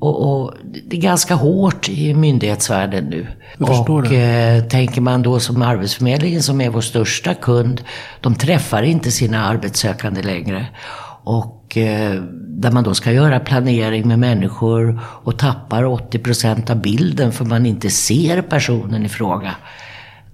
Och, 0.00 0.42
och, 0.42 0.54
det 0.86 0.96
är 0.96 1.00
ganska 1.00 1.34
hårt 1.34 1.88
i 1.88 2.14
myndighetsvärlden 2.14 3.04
nu. 3.04 3.26
och 3.58 4.12
eh, 4.12 4.64
tänker 4.64 5.00
man 5.00 5.22
då 5.22 5.40
som 5.40 5.62
Arbetsförmedlingen 5.62 6.42
som 6.42 6.60
är 6.60 6.70
vår 6.70 6.80
största 6.80 7.34
kund, 7.34 7.82
de 8.20 8.34
träffar 8.34 8.82
inte 8.82 9.10
sina 9.10 9.44
arbetssökande 9.44 10.22
längre. 10.22 10.66
Och 11.24 11.76
eh, 11.76 12.22
där 12.48 12.70
man 12.70 12.84
då 12.84 12.94
ska 12.94 13.12
göra 13.12 13.40
planering 13.40 14.08
med 14.08 14.18
människor 14.18 15.00
och 15.04 15.38
tappar 15.38 15.84
80% 15.84 16.70
av 16.70 16.76
bilden 16.76 17.32
för 17.32 17.44
man 17.44 17.66
inte 17.66 17.90
ser 17.90 18.42
personen 18.42 19.06
i 19.06 19.08
fråga 19.08 19.54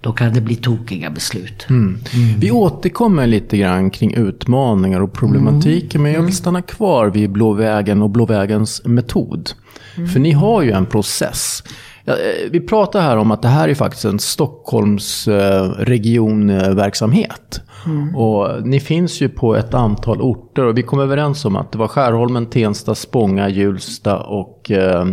då 0.07 0.13
kan 0.13 0.33
det 0.33 0.41
bli 0.41 0.57
tokiga 0.57 1.11
beslut. 1.11 1.67
Mm. 1.71 1.99
Mm. 2.15 2.41
Vi 2.41 2.51
återkommer 2.51 3.27
lite 3.27 3.57
grann 3.57 3.91
kring 3.91 4.15
utmaningar 4.15 5.01
och 5.01 5.13
problematiken. 5.13 6.03
Men 6.03 6.13
jag 6.13 6.23
vill 6.23 6.37
stanna 6.37 6.63
kvar 6.63 7.07
vid 7.07 7.31
Blå 7.31 7.53
vägen 7.53 8.03
och 8.03 8.11
Blå 8.11 8.27
vägens 8.27 8.83
metod. 8.85 9.51
Mm. 9.97 10.09
För 10.09 10.21
ni 10.21 10.33
har 10.33 10.63
ju 10.63 10.71
en 10.71 10.87
process. 10.87 11.63
Eh, 12.05 12.15
vi 12.51 12.61
pratar 12.61 13.01
här 13.01 13.17
om 13.17 13.31
att 13.31 13.43
det 13.43 13.49
här 13.49 13.69
är 13.69 13.75
faktiskt 13.75 14.05
en 14.05 14.19
Stockholms 14.19 15.29
eh, 15.29 15.71
regionverksamhet. 15.71 17.61
Mm. 17.87 18.17
Och 18.17 18.67
ni 18.67 18.81
finns 18.81 19.21
ju 19.21 19.29
på 19.29 19.57
ett 19.57 19.75
antal 19.75 20.21
orter 20.21 20.65
och 20.65 20.79
vi 20.79 20.83
kom 20.83 21.01
överens 21.01 21.45
om 21.45 21.57
att 21.57 21.73
det 21.73 21.79
var 21.79 21.89
Skärholmen, 21.89 22.47
Tensta, 22.47 22.95
Spånga, 22.95 23.49
Hjulsta 23.49 24.19
och 24.19 24.71
eh, 24.71 25.07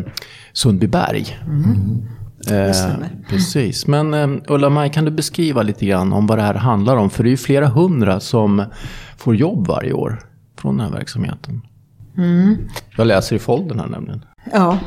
Sundbyberg. 0.53 1.25
Mm. 1.45 2.07
Eh, 2.51 2.93
precis. 3.29 3.87
Men 3.87 4.13
eh, 4.13 4.27
Ulla-Maj, 4.47 4.89
kan 4.89 5.05
du 5.05 5.11
beskriva 5.11 5.61
lite 5.61 5.85
grann 5.85 6.13
om 6.13 6.27
vad 6.27 6.37
det 6.37 6.41
här 6.41 6.53
handlar 6.53 6.97
om? 6.97 7.09
För 7.09 7.23
det 7.23 7.29
är 7.29 7.31
ju 7.31 7.37
flera 7.37 7.67
hundra 7.67 8.19
som 8.19 8.63
får 9.17 9.35
jobb 9.35 9.67
varje 9.67 9.93
år 9.93 10.19
från 10.57 10.77
den 10.77 10.87
här 10.87 10.93
verksamheten. 10.97 11.61
Mm. 12.17 12.57
Jag 12.97 13.07
läser 13.07 13.35
i 13.35 13.39
foldern 13.39 13.79
här 13.79 13.87
nämligen. 13.87 14.25
Ja. 14.51 14.79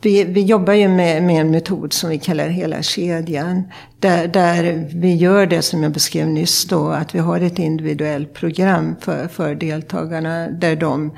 Vi, 0.00 0.24
vi 0.24 0.42
jobbar 0.42 0.72
ju 0.72 0.88
med, 0.88 1.22
med, 1.22 1.40
en 1.40 1.50
metod 1.50 1.92
som 1.92 2.10
vi 2.10 2.18
kallar 2.18 2.48
hela 2.48 2.82
kedjan. 2.82 3.62
Där, 3.98 4.28
där 4.28 4.88
vi 4.94 5.14
gör 5.14 5.46
det 5.46 5.62
som 5.62 5.82
jag 5.82 5.92
beskrev 5.92 6.28
nyss 6.28 6.64
då, 6.64 6.88
att 6.88 7.14
vi 7.14 7.18
har 7.18 7.40
ett 7.40 7.58
individuellt 7.58 8.34
program 8.34 8.96
för, 9.00 9.28
för 9.28 9.54
deltagarna. 9.54 10.48
Där 10.48 10.76
de 10.76 11.10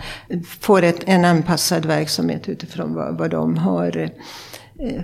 får 0.61 0.83
ett, 0.83 1.01
en 1.07 1.25
anpassad 1.25 1.87
verksamhet 1.87 2.49
utifrån 2.49 2.95
vad, 2.95 3.19
vad 3.19 3.31
de 3.31 3.57
har 3.57 4.11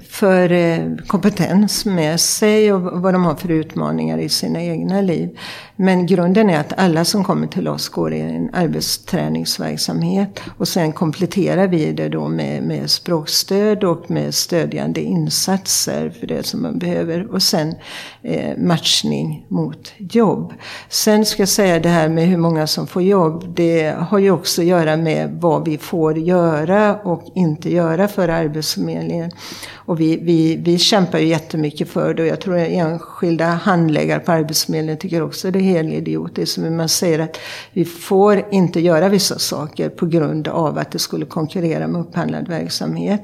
för 0.09 0.53
eh, 0.53 0.97
kompetens 1.07 1.85
med 1.85 2.21
sig 2.21 2.73
och 2.73 2.81
vad 2.81 3.15
de 3.15 3.25
har 3.25 3.35
för 3.35 3.51
utmaningar 3.51 4.19
i 4.19 4.29
sina 4.29 4.63
egna 4.63 5.01
liv. 5.01 5.39
Men 5.77 6.07
grunden 6.07 6.51
är 6.51 6.61
att 6.61 6.73
alla 6.79 7.05
som 7.05 7.25
kommer 7.25 7.47
till 7.47 7.69
oss 7.69 7.89
går 7.89 8.13
i 8.13 8.21
en 8.21 8.51
arbetsträningsverksamhet 8.55 10.41
och 10.59 10.69
sen 10.69 10.93
kompletterar 10.93 11.69
vi 11.69 11.93
det 11.93 12.09
då 12.09 12.29
med, 12.29 12.63
med 12.63 12.91
språkstöd 12.91 13.85
och 13.85 14.11
med 14.11 14.35
stödjande 14.35 15.01
insatser 15.01 16.11
för 16.21 16.27
det 16.27 16.47
som 16.47 16.63
man 16.63 16.79
behöver 16.79 17.33
och 17.33 17.43
sen 17.43 17.75
eh, 18.23 18.59
matchning 18.59 19.47
mot 19.49 19.93
jobb. 19.99 20.53
Sen 20.89 21.27
ska 21.27 21.43
jag 21.43 21.49
säga 21.49 21.81
det 21.81 21.89
här 21.89 22.09
med 22.09 22.27
hur 22.27 22.37
många 22.37 22.67
som 22.67 22.87
får 22.87 23.03
jobb. 23.03 23.45
Det 23.57 23.95
har 23.99 24.19
ju 24.19 24.31
också 24.31 24.61
att 24.61 24.67
göra 24.67 24.97
med 24.97 25.31
vad 25.41 25.65
vi 25.65 25.79
får 25.79 26.19
göra 26.19 26.97
och 26.97 27.23
inte 27.35 27.73
göra 27.73 28.09
för 28.09 28.29
Arbetsförmedlingen. 28.29 29.31
Och 29.73 30.01
vi, 30.01 30.17
vi, 30.17 30.57
vi 30.57 30.79
kämpar 30.79 31.19
ju 31.19 31.27
jättemycket 31.27 31.89
för 31.89 32.15
det 32.15 32.23
och 32.23 32.29
jag 32.29 32.41
tror 32.41 32.59
att 32.59 32.69
enskilda 32.69 33.45
handläggare 33.45 34.21
på 34.21 34.33
Arbetsförmedlingen 34.33 34.99
tycker 34.99 35.23
också 35.23 35.51
det 35.51 35.59
är 35.59 35.63
helt 35.63 35.93
idiotiskt. 35.93 36.59
Men 36.59 36.77
man 36.77 36.89
säger 36.89 37.19
att 37.19 37.39
vi 37.73 37.85
får 37.85 38.45
inte 38.51 38.81
göra 38.81 39.09
vissa 39.09 39.39
saker 39.39 39.89
på 39.89 40.07
grund 40.07 40.49
av 40.49 40.79
att 40.79 40.91
det 40.91 40.99
skulle 40.99 41.27
konkurrera 41.27 41.87
med 41.87 42.01
upphandlad 42.01 42.49
verksamhet. 42.49 43.23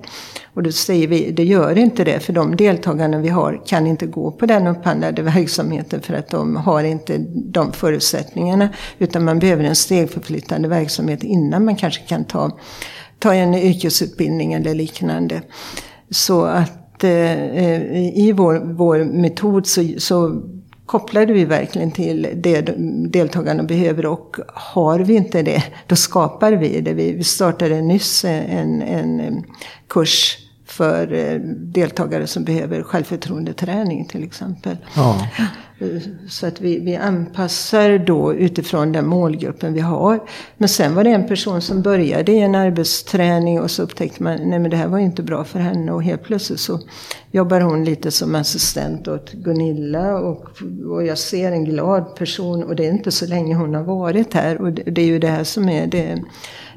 Och 0.55 0.63
då 0.63 0.73
säger 0.73 1.09
vi, 1.09 1.31
det 1.31 1.45
gör 1.45 1.79
inte 1.79 2.05
det 2.05 2.21
för 2.21 2.33
de 2.33 2.57
deltagarna 2.57 3.19
vi 3.19 3.29
har 3.29 3.63
kan 3.67 3.87
inte 3.87 4.07
gå 4.07 4.31
på 4.31 4.47
den 4.47 4.67
upphandlade 4.67 5.23
verksamheten 5.43 6.01
för 6.01 6.15
att 6.15 6.29
de 6.29 6.57
har 6.57 6.85
inte 6.85 7.19
de 7.35 7.73
förutsättningarna. 7.73 8.69
Utan 8.99 9.25
man 9.25 9.39
behöver 9.39 9.65
en 9.65 9.77
stegförflyttande 9.77 10.69
verksamhet 10.69 11.23
innan 11.23 11.65
man 11.65 11.77
kanske 11.77 12.03
kan 12.03 12.25
ta, 12.25 12.59
ta 13.19 13.35
en 13.35 13.55
yrkesutbildning 13.55 14.53
eller 14.53 14.75
liknande. 14.75 15.43
Så 16.13 16.45
att 16.45 17.05
eh, 17.05 17.33
eh, 17.43 18.19
i 18.19 18.33
vår, 18.37 18.61
vår 18.65 19.05
metod 19.05 19.67
så, 19.67 19.89
så 19.99 20.43
kopplade 20.87 21.33
vi 21.33 21.45
verkligen 21.45 21.91
till 21.91 22.29
det 22.35 22.61
deltagarna 23.09 23.63
behöver 23.63 24.07
och 24.07 24.37
har 24.55 24.99
vi 24.99 25.15
inte 25.15 25.43
det, 25.43 25.63
då 25.87 25.97
skapar 25.97 26.53
vi 26.53 26.81
det. 26.81 26.95
Vi 26.95 27.25
startade 27.25 27.81
nyss 27.81 28.25
en, 28.25 28.83
en 28.83 29.45
kurs 29.89 30.39
för 30.67 31.13
eh, 31.13 31.39
deltagare 31.57 32.27
som 32.27 32.45
behöver 32.45 32.83
självförtroendeträning 32.83 34.05
till 34.05 34.23
exempel. 34.25 34.77
Ja. 34.97 35.27
Eh, 35.83 36.03
så 36.29 36.47
att 36.47 36.61
vi, 36.61 36.79
vi 36.79 36.97
anpassar 36.97 37.99
då 37.99 38.35
utifrån 38.35 38.93
den 38.93 39.07
målgruppen 39.07 39.75
vi 39.75 39.81
har. 39.81 40.21
Men 40.57 40.69
sen 40.69 40.95
var 40.95 41.05
det 41.05 41.11
en 41.11 41.29
person 41.29 41.63
som 41.63 41.83
började 41.83 42.33
i 42.33 42.39
en 42.39 42.55
arbetsträning 42.55 43.61
och 43.61 43.71
så 43.71 43.83
upptäckte 43.83 44.23
man 44.23 44.37
nej 44.37 44.59
men 44.59 44.71
det 44.71 44.77
här 44.77 44.89
var 44.89 44.99
inte 44.99 45.23
bra 45.23 45.45
för 45.45 45.59
henne 45.59 45.93
och 45.93 46.03
helt 46.03 46.23
plötsligt 46.23 46.61
så 46.61 46.81
jobbar 47.31 47.61
hon 47.61 47.85
lite 47.85 48.11
som 48.11 48.35
assistent 48.35 49.09
åt 49.09 49.33
Gunilla 49.33 50.19
och, 50.19 50.49
och 50.87 51.07
jag 51.07 51.19
ser 51.19 51.53
en 51.53 51.65
glad 51.65 52.17
person 52.17 52.65
och 52.65 52.77
det 52.77 52.87
är 52.87 52.91
inte 52.91 53.11
så 53.11 53.27
länge 53.27 53.55
hon 53.55 53.75
har 53.75 53.83
varit 53.83 54.35
här 54.35 54.61
och 54.61 54.73
det, 54.73 54.83
det 54.83 55.03
är 55.03 55.07
ju 55.07 55.19
det 55.19 55.29
här 55.29 55.45
som 55.45 55.69
är 55.69 55.87
det, 55.87 56.23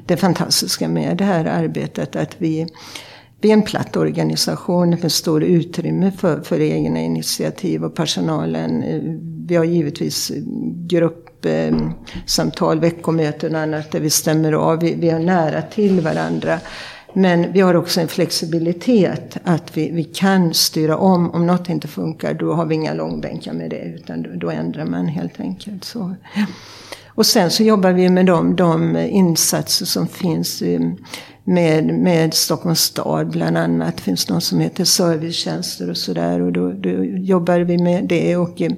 det 0.06 0.16
fantastiska 0.16 0.88
med 0.88 1.16
det 1.16 1.24
här 1.24 1.44
arbetet 1.44 2.16
att 2.16 2.34
vi 2.38 2.66
vi 3.40 3.48
är 3.48 3.52
en 3.52 3.62
platt 3.62 3.96
organisation 3.96 4.90
med 4.90 5.12
stor 5.12 5.42
utrymme 5.42 6.10
för, 6.10 6.40
för 6.40 6.60
egna 6.60 7.00
initiativ 7.00 7.84
och 7.84 7.94
personalen. 7.94 8.84
Vi 9.48 9.56
har 9.56 9.64
givetvis 9.64 10.32
gruppsamtal, 10.86 12.80
veckomöten 12.80 13.54
och 13.54 13.60
annat 13.60 13.90
där 13.90 14.00
vi 14.00 14.10
stämmer 14.10 14.52
av. 14.52 14.80
Vi, 14.80 14.94
vi 14.94 15.08
är 15.08 15.18
nära 15.18 15.62
till 15.62 16.00
varandra. 16.00 16.60
Men 17.12 17.52
vi 17.52 17.60
har 17.60 17.74
också 17.74 18.00
en 18.00 18.08
flexibilitet 18.08 19.36
att 19.44 19.76
vi, 19.76 19.90
vi 19.90 20.04
kan 20.04 20.54
styra 20.54 20.96
om. 20.96 21.30
Om 21.30 21.46
något 21.46 21.68
inte 21.68 21.88
funkar 21.88 22.34
då 22.34 22.52
har 22.52 22.66
vi 22.66 22.74
inga 22.74 22.94
långbänkar 22.94 23.52
med 23.52 23.70
det 23.70 23.80
utan 23.80 24.22
då, 24.22 24.30
då 24.34 24.50
ändrar 24.50 24.84
man 24.84 25.06
helt 25.06 25.40
enkelt. 25.40 25.84
Så. 25.84 26.14
Och 27.16 27.26
sen 27.26 27.50
så 27.50 27.62
jobbar 27.62 27.92
vi 27.92 28.08
med 28.08 28.26
de, 28.26 28.56
de 28.56 28.96
insatser 28.96 29.86
som 29.86 30.08
finns 30.08 30.62
eh, 30.62 30.80
med, 31.44 31.84
med 31.84 32.34
Stockholms 32.34 32.80
stad 32.80 33.30
bland 33.30 33.56
annat. 33.56 33.96
Det 33.96 34.02
finns 34.02 34.28
något 34.28 34.44
som 34.44 34.60
heter 34.60 34.84
servicetjänster 34.84 35.90
och 35.90 35.96
sådär. 35.96 36.40
Och 36.40 36.52
då, 36.52 36.72
då 36.72 37.04
jobbar 37.04 37.58
vi 37.58 37.78
med 37.78 38.04
det. 38.04 38.36
och 38.36 38.62
eh, 38.62 38.72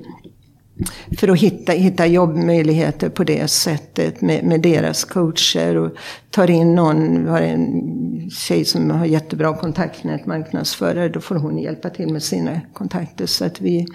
för 1.18 1.28
att 1.28 1.38
hitta, 1.38 1.72
hitta 1.72 2.06
jobbmöjligheter 2.06 3.08
på 3.08 3.24
det 3.24 3.48
sättet 3.48 4.20
med, 4.20 4.44
med 4.44 4.60
deras 4.60 5.04
coacher. 5.04 5.76
Och 5.76 5.90
tar 6.30 6.50
in 6.50 6.74
någon, 6.74 7.24
vi 7.24 7.30
har 7.30 7.40
en 7.40 8.30
tjej 8.30 8.64
som 8.64 8.90
har 8.90 9.06
jättebra 9.06 9.56
kontaktnät, 9.56 10.26
marknadsförare, 10.26 11.08
då 11.08 11.20
får 11.20 11.34
hon 11.34 11.58
hjälpa 11.58 11.90
till 11.90 12.12
med 12.12 12.22
sina 12.22 12.60
kontakter. 12.72 13.26
Så 13.26 13.44
att 13.44 13.60
vi 13.60 13.86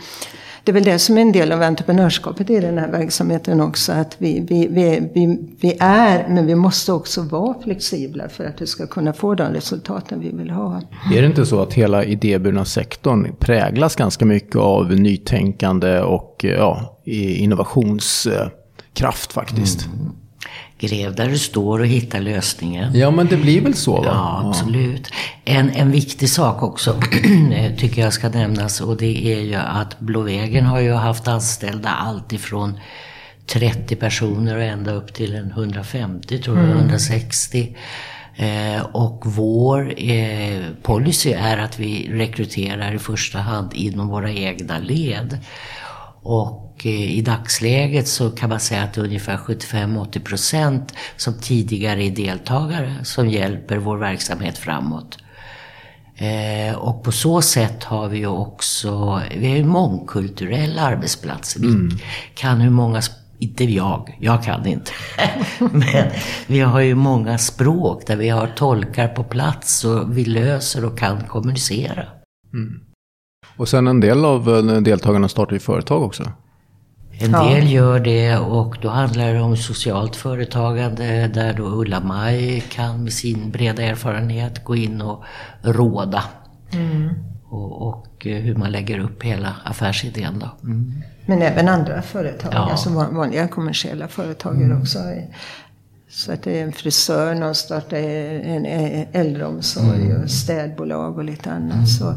det 0.64 0.72
är 0.72 0.74
väl 0.74 0.84
det 0.84 1.00
som 1.00 1.18
är 1.18 1.22
en 1.22 1.32
del 1.32 1.52
av 1.52 1.62
entreprenörskapet 1.62 2.50
i 2.50 2.60
den 2.60 2.78
här 2.78 2.92
verksamheten 2.92 3.62
också. 3.62 3.92
Att 3.92 4.16
vi, 4.18 4.40
vi, 4.40 4.68
vi, 4.68 5.10
vi, 5.14 5.40
vi 5.62 5.78
är, 5.80 6.28
men 6.28 6.48
vi 6.48 6.56
måste 6.56 6.94
också 6.94 7.22
vara 7.22 7.62
flexibla 7.62 8.30
för 8.30 8.46
att 8.46 8.62
vi 8.62 8.68
ska 8.68 8.88
kunna 8.88 9.14
få 9.14 9.36
de 9.36 9.54
resultaten 9.54 10.20
vi 10.20 10.32
vill 10.32 10.50
ha. 10.50 10.82
Är 11.16 11.22
det 11.22 11.28
inte 11.28 11.46
så 11.46 11.62
att 11.62 11.74
hela 11.74 12.04
idéburna 12.04 12.66
sektorn 12.66 13.36
präglas 13.40 13.96
ganska 13.96 14.26
mycket 14.26 14.56
av 14.56 14.92
nytänkande 14.92 16.00
och 16.00 16.46
ja, 16.48 17.00
innovationskraft 17.06 19.34
faktiskt? 19.34 19.86
Mm. 19.86 20.23
Gräv 20.88 21.16
där 21.16 21.30
du 21.30 21.38
står 21.38 21.80
och 21.80 21.88
hitta 21.88 22.20
lösningen. 22.20 22.96
Ja, 22.96 23.12
men 23.12 23.28
det 23.28 23.38
blir 23.38 23.62
väl 23.62 23.74
så? 23.74 24.02
Va? 24.02 24.06
Ja, 24.06 24.44
absolut. 24.50 25.12
En, 25.46 25.70
en 25.70 25.92
viktig 25.92 26.30
sak 26.30 26.64
också 26.64 27.00
tycker 27.78 28.02
jag 28.02 28.14
ska 28.14 28.30
nämnas 28.30 28.82
och 28.82 28.98
det 28.98 29.34
är 29.34 29.40
ju 29.40 29.56
att 29.56 30.00
Blåvägen 30.00 30.66
har 30.66 30.80
ju 30.80 30.94
haft 30.94 31.28
anställda 31.28 31.90
alltifrån 31.90 32.80
30 33.46 33.96
personer 33.96 34.58
och 34.58 34.64
ända 34.64 34.92
upp 34.92 35.14
till 35.14 35.36
en 35.36 35.52
150, 35.52 36.40
tror 36.40 36.58
jag, 36.58 36.66
mm. 36.66 36.78
160. 36.78 37.76
Eh, 38.36 38.86
och 38.92 39.24
vår 39.26 39.94
eh, 39.98 40.62
policy 40.82 41.32
är 41.32 41.58
att 41.58 41.80
vi 41.80 42.10
rekryterar 42.12 42.96
i 42.96 43.00
första 43.00 43.40
hand 43.40 43.74
inom 43.74 44.08
våra 44.08 44.32
egna 44.32 44.80
led. 44.80 45.38
Och 46.22 46.50
eh, 46.50 46.63
i 46.86 47.22
dagsläget 47.22 48.08
så 48.08 48.30
kan 48.30 48.50
man 48.50 48.60
säga 48.60 48.84
att 48.84 48.94
det 48.94 49.02
är 49.02 49.06
ungefär 49.06 49.38
75-80 49.38 50.20
procent 50.20 50.94
som 51.18 51.34
tidigare 51.34 52.04
är 52.04 52.12
deltagare 52.12 52.96
som 53.04 53.30
hjälper 53.30 53.78
vår 53.78 53.98
verksamhet 53.98 54.58
framåt. 54.58 55.18
Eh, 56.16 56.76
och 56.76 57.04
på 57.04 57.12
så 57.12 57.42
sätt 57.42 57.84
har 57.84 58.10
vi 58.10 58.18
ju 58.18 58.28
också, 58.28 59.22
vi 59.38 59.50
har 59.50 59.56
ju 59.56 59.64
mångkulturell 59.64 60.80
arbetsplats. 60.80 61.58
Vi 61.58 61.68
mm. 61.68 61.98
kan 62.36 62.62
hur 62.62 62.70
många, 62.70 63.02
inte 63.40 63.64
jag, 63.64 64.18
jag 64.20 64.44
kan 64.44 64.66
inte. 64.66 64.92
Men 65.60 66.12
vi 66.48 66.60
har 66.60 66.80
ju 66.80 66.96
många 66.96 67.38
språk 67.38 68.08
där 68.08 68.16
vi 68.16 68.30
har 68.30 68.48
tolkar 68.48 69.08
på 69.08 69.24
plats 69.24 69.86
och 69.86 70.18
vi 70.18 70.26
löser 70.26 70.86
och 70.86 70.98
kan 70.98 71.24
kommunicera. 71.24 72.06
Mm. 72.54 72.80
Och 73.58 73.70
sen 73.70 73.88
en 73.88 74.00
del 74.00 74.26
av 74.26 74.50
eh, 74.50 74.82
deltagarna 74.82 75.28
startar 75.28 75.54
ju 75.54 75.60
företag 75.60 76.04
också. 76.04 76.24
En 77.20 77.32
del 77.32 77.72
gör 77.72 78.00
det 78.00 78.38
och 78.38 78.78
då 78.82 78.90
handlar 78.90 79.34
det 79.34 79.42
om 79.42 79.58
socialt 79.58 80.16
företagande 80.16 81.28
där 81.28 81.54
då 81.54 81.64
Ulla-Maj 81.64 82.62
kan 82.62 83.04
med 83.04 83.14
sin 83.14 83.52
breda 83.52 83.84
erfarenhet 83.84 84.64
gå 84.64 84.76
in 84.76 85.02
och 85.02 85.24
råda. 85.62 86.24
Mm. 86.74 87.10
Och, 87.46 87.88
och, 87.88 88.28
eh, 88.28 88.42
hur 88.42 88.56
man 88.56 88.72
lägger 88.72 89.00
upp 89.00 89.24
hela 89.24 89.56
affärsidén 89.64 90.40
då. 90.40 90.68
Mm. 90.68 90.94
Men 91.26 91.42
även 91.42 91.68
andra 91.68 92.02
företag, 92.02 92.54
ja. 92.54 92.72
alltså 92.72 92.90
vanliga 92.90 93.48
kommersiella 93.48 94.08
företag 94.08 94.62
mm. 94.62 94.82
också. 94.82 95.00
Så 96.10 96.32
att 96.32 96.44
det 96.44 96.60
är 96.60 96.64
en 96.64 96.72
frisör, 96.72 97.36
någon 97.36 97.56
startar 97.56 97.98
en 97.98 98.66
äldreomsorg 99.14 100.06
mm. 100.06 100.24
och 100.24 100.32
städbolag 100.32 101.18
och 101.18 101.24
lite 101.24 101.52
annat. 101.52 101.74
Mm. 101.74 101.86
Så 101.86 102.16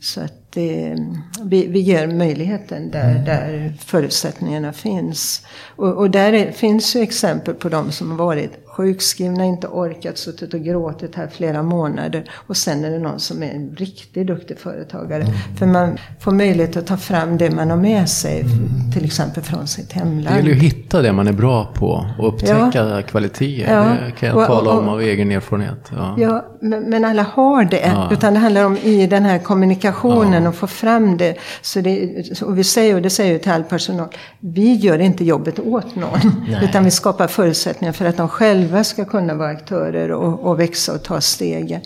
så 0.00 0.20
att 0.20 0.39
det, 0.50 0.96
vi, 1.42 1.66
vi 1.66 1.80
ger 1.80 2.06
möjligheten 2.06 2.90
där, 2.90 3.10
mm. 3.10 3.24
där 3.24 3.74
förutsättningarna 3.78 4.72
finns. 4.72 5.46
Och, 5.76 5.96
och 5.96 6.10
där 6.10 6.32
är, 6.32 6.52
finns 6.52 6.96
ju 6.96 7.00
exempel 7.00 7.54
på 7.54 7.68
de 7.68 7.92
som 7.92 8.10
har 8.10 8.18
varit 8.18 8.66
sjukskrivna, 8.80 9.44
inte 9.44 9.66
orkat, 9.66 10.18
suttit 10.18 10.54
och 10.54 10.60
gråtit 10.60 11.14
här 11.14 11.28
flera 11.28 11.62
månader. 11.62 12.30
Och 12.46 12.56
sen 12.56 12.84
är 12.84 12.90
det 12.90 12.98
någon 12.98 13.20
som 13.20 13.42
är 13.42 13.50
en 13.50 13.76
riktigt 13.76 14.26
duktig 14.26 14.58
företagare. 14.58 15.22
Mm. 15.22 15.34
För 15.58 15.66
man 15.66 15.98
får 16.20 16.32
möjlighet 16.32 16.76
att 16.76 16.86
ta 16.86 16.96
fram 16.96 17.38
det 17.38 17.50
man 17.50 17.70
har 17.70 17.76
med 17.76 18.08
sig, 18.08 18.40
mm. 18.40 18.92
till 18.94 19.04
exempel 19.04 19.42
från 19.42 19.66
sitt 19.66 19.92
hemland. 19.92 20.26
Det 20.26 20.36
gäller 20.36 20.50
ju 20.50 20.56
att 20.56 20.62
hitta 20.62 21.02
det 21.02 21.12
man 21.12 21.28
är 21.28 21.32
bra 21.32 21.72
på 21.74 22.06
och 22.18 22.28
upptäcka 22.28 22.70
ja. 22.74 23.02
kvaliteter. 23.02 23.74
Ja. 23.74 24.06
Det 24.06 24.12
kan 24.12 24.28
jag 24.28 24.38
och, 24.38 24.46
tala 24.46 24.70
om 24.70 24.88
av 24.88 25.00
egen 25.00 25.32
erfarenhet. 25.32 25.90
Ja, 25.90 26.14
ja 26.18 26.44
men, 26.60 26.82
men, 26.90 27.04
alla 27.04 27.22
har 27.22 27.64
det. 27.64 27.86
Ja. 27.86 28.08
Utan 28.12 28.34
det 28.34 28.40
handlar 28.40 28.64
om 28.64 28.76
i 28.76 29.06
den 29.06 29.24
här 29.24 29.38
kommunikationen 29.38 30.46
och 30.46 30.54
få 30.54 30.66
fram 30.66 31.16
det. 31.16 31.36
Så 31.62 31.80
det, 31.80 32.42
och 32.42 32.58
vi 32.58 32.64
säger, 32.64 32.94
och 32.94 33.02
det 33.02 33.10
säger 33.10 33.32
jag 33.32 33.42
till 33.42 33.52
all 33.52 33.64
personal, 33.64 34.08
vi 34.40 34.74
gör 34.74 34.98
inte 34.98 35.24
jobbet 35.24 35.58
åt 35.58 35.96
någon. 35.96 36.20
Nej. 36.48 36.64
Utan 36.64 36.84
vi 36.84 36.90
skapar 36.90 37.26
förutsättningar 37.26 37.92
för 37.92 38.04
att 38.04 38.16
de 38.16 38.28
själva 38.28 38.69
själva 38.70 38.84
ska 38.84 39.04
kunna 39.04 39.34
vara 39.34 39.48
aktörer 39.48 40.12
och, 40.12 40.40
och 40.40 40.60
växa 40.60 40.94
och 40.94 41.02
ta 41.02 41.20
stegen. 41.20 41.80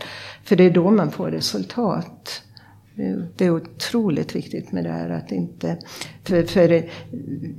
För 0.45 0.57
det 0.57 0.65
är 0.65 0.71
då 0.71 0.91
man 0.91 1.11
får 1.11 1.31
resultat. 1.31 2.43
Det 3.37 3.45
är 3.45 3.51
otroligt 3.51 4.37
viktigt 4.37 4.73
med 4.73 4.85
det 4.85 4.93
här 4.93 5.11
att 5.11 5.33
inte... 5.33 5.77
För, 6.25 6.43
för 6.43 6.83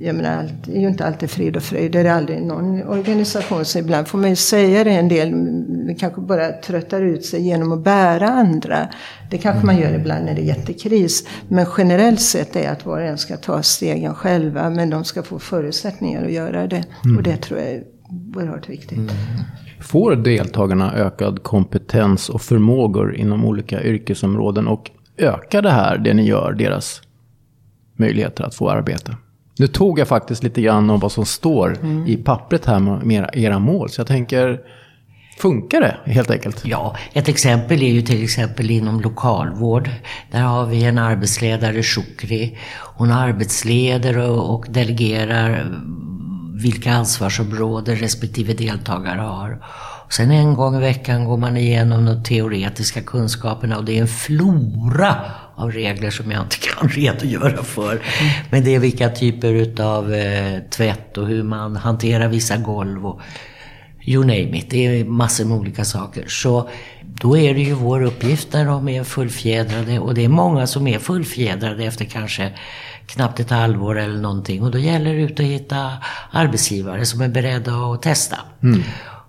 jag 0.00 0.14
menar, 0.14 0.50
det 0.64 0.76
är 0.76 0.80
ju 0.80 0.88
inte 0.88 1.06
alltid 1.06 1.30
frid 1.30 1.56
och 1.56 1.62
fröjd. 1.62 1.92
Det 1.92 1.98
är 1.98 2.10
aldrig 2.10 2.42
någon 2.42 2.82
organisation. 2.82 3.64
Så 3.64 3.78
ibland 3.78 4.08
får 4.08 4.18
man 4.18 4.30
ju 4.30 4.36
säga 4.36 4.84
det 4.84 4.90
en 4.90 5.08
del. 5.08 5.30
kanske 5.98 6.20
bara 6.20 6.52
tröttar 6.52 7.02
ut 7.02 7.24
sig 7.24 7.40
genom 7.42 7.72
att 7.72 7.84
bära 7.84 8.28
andra. 8.28 8.88
Det 9.30 9.38
kanske 9.38 9.66
man 9.66 9.76
gör 9.76 9.94
ibland 9.94 10.24
när 10.24 10.34
det 10.34 10.40
är 10.40 10.56
jättekris. 10.56 11.26
Men 11.48 11.66
generellt 11.78 12.20
sett 12.20 12.56
är 12.56 12.70
att 12.70 12.86
var 12.86 13.00
och 13.00 13.06
en 13.06 13.18
ska 13.18 13.36
ta 13.36 13.62
stegen 13.62 14.14
själva. 14.14 14.70
Men 14.70 14.90
de 14.90 15.04
ska 15.04 15.22
få 15.22 15.38
förutsättningar 15.38 16.24
att 16.24 16.32
göra 16.32 16.66
det. 16.66 16.84
Mm. 17.04 17.16
Och 17.16 17.22
det 17.22 17.36
tror 17.36 17.60
jag 17.60 17.68
är 17.68 17.95
oerhört 18.08 18.68
viktigt. 18.68 18.98
Mm. 18.98 19.14
Får 19.80 20.16
deltagarna 20.16 20.94
ökad 20.94 21.42
kompetens 21.42 22.28
och 22.28 22.42
förmågor 22.42 23.16
inom 23.16 23.44
olika 23.44 23.82
yrkesområden? 23.82 24.66
Och 24.66 24.90
ökar 25.16 25.62
det 25.62 25.70
här, 25.70 25.98
det 25.98 26.14
ni 26.14 26.26
gör, 26.26 26.52
deras 26.52 27.02
möjligheter 27.96 28.44
att 28.44 28.54
få 28.54 28.70
arbete? 28.70 29.16
Nu 29.58 29.66
tog 29.66 29.98
jag 29.98 30.08
faktiskt 30.08 30.42
lite 30.42 30.62
grann 30.62 30.90
om 30.90 31.00
vad 31.00 31.12
som 31.12 31.26
står 31.26 31.78
mm. 31.82 32.06
i 32.06 32.16
pappret 32.16 32.66
här 32.66 32.78
med 33.04 33.30
era 33.32 33.58
mål. 33.58 33.90
Så 33.90 34.00
jag 34.00 34.06
tänker, 34.06 34.60
funkar 35.38 35.80
det 35.80 36.12
helt 36.12 36.30
enkelt? 36.30 36.66
Ja, 36.66 36.96
ett 37.12 37.28
exempel 37.28 37.82
är 37.82 37.92
ju 37.92 38.02
till 38.02 38.22
exempel 38.22 38.70
inom 38.70 39.00
lokalvård. 39.00 39.90
Där 40.30 40.40
har 40.40 40.66
vi 40.66 40.84
en 40.84 40.98
arbetsledare, 40.98 41.82
Shukri. 41.82 42.58
Hon 42.94 43.10
arbetsleder 43.10 44.18
och 44.30 44.66
delegerar 44.68 45.66
vilka 46.66 46.92
ansvarsområden 46.92 47.96
respektive 47.96 48.52
deltagare 48.54 49.20
har. 49.20 49.58
Sen 50.10 50.30
en 50.30 50.54
gång 50.54 50.76
i 50.76 50.80
veckan 50.80 51.24
går 51.24 51.36
man 51.36 51.56
igenom 51.56 52.04
de 52.04 52.22
teoretiska 52.22 53.00
kunskaperna 53.02 53.78
och 53.78 53.84
det 53.84 53.98
är 53.98 54.00
en 54.00 54.08
flora 54.08 55.16
av 55.56 55.72
regler 55.72 56.10
som 56.10 56.30
jag 56.30 56.42
inte 56.42 56.56
kan 56.68 56.88
redogöra 56.88 57.62
för. 57.62 58.02
Men 58.50 58.64
det 58.64 58.74
är 58.74 58.78
vilka 58.78 59.08
typer 59.08 59.52
utav 59.52 60.14
eh, 60.14 60.60
tvätt 60.70 61.18
och 61.18 61.26
hur 61.26 61.42
man 61.42 61.76
hanterar 61.76 62.28
vissa 62.28 62.56
golv 62.56 63.06
och 63.06 63.20
you 64.06 64.20
name 64.20 64.58
it. 64.58 64.70
Det 64.70 64.86
är 64.86 65.04
massor 65.04 65.44
med 65.44 65.58
olika 65.58 65.84
saker. 65.84 66.24
Så 66.28 66.68
då 67.02 67.36
är 67.36 67.54
det 67.54 67.60
ju 67.60 67.74
vår 67.74 68.02
uppgift 68.02 68.52
när 68.52 68.64
de 68.64 68.88
är 68.88 69.04
fullfjädrade 69.04 69.98
och 69.98 70.14
det 70.14 70.24
är 70.24 70.28
många 70.28 70.66
som 70.66 70.86
är 70.86 70.98
fullfjädrade 70.98 71.84
efter 71.84 72.04
kanske 72.04 72.52
knappt 73.06 73.40
ett 73.40 73.50
halvår 73.50 73.98
eller 73.98 74.20
någonting. 74.20 74.62
Och 74.62 74.70
då 74.70 74.78
gäller 74.78 75.14
det 75.14 75.20
ut 75.20 75.40
att 75.40 75.46
hitta 75.46 75.90
arbetsgivare 76.30 77.06
som 77.06 77.20
är 77.20 77.28
beredda 77.28 77.72
att 77.72 78.02
testa. 78.02 78.36
Mm. 78.62 78.82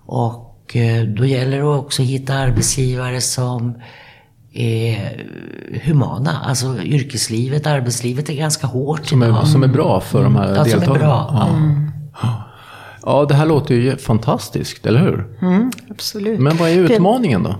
Och 0.05 0.75
eh, 0.75 1.03
då 1.03 1.25
gäller 1.25 1.57
det 1.57 1.63
också 1.63 2.01
att 2.01 2.07
hitta 2.07 2.34
arbetsgivare 2.34 3.22
som 3.22 3.74
är 4.53 5.25
humana. 5.84 6.41
Alltså 6.46 6.77
yrkeslivet, 6.84 7.67
arbetslivet 7.67 8.29
är 8.29 8.34
ganska 8.34 8.67
hårt 8.67 9.05
som 9.05 9.22
är, 9.22 9.46
som 9.46 9.63
är 9.63 9.67
bra 9.67 10.01
för 10.01 10.24
de 10.24 10.36
här 10.36 10.55
ja, 10.55 10.63
deltagarna? 10.63 10.86
Som 10.86 10.96
är 10.96 11.00
bra, 11.00 11.29
ja. 11.34 11.48
Mm. 11.48 11.91
ja, 13.05 13.25
det 13.29 13.36
här 13.36 13.46
låter 13.46 13.75
ju 13.75 13.98
fantastiskt, 13.98 14.86
eller 14.86 15.00
hur? 15.00 15.38
Mm, 15.41 15.72
absolut. 15.89 16.39
Men 16.39 16.57
vad 16.57 16.69
är 16.69 16.75
utmaningen 16.75 17.43
då? 17.43 17.55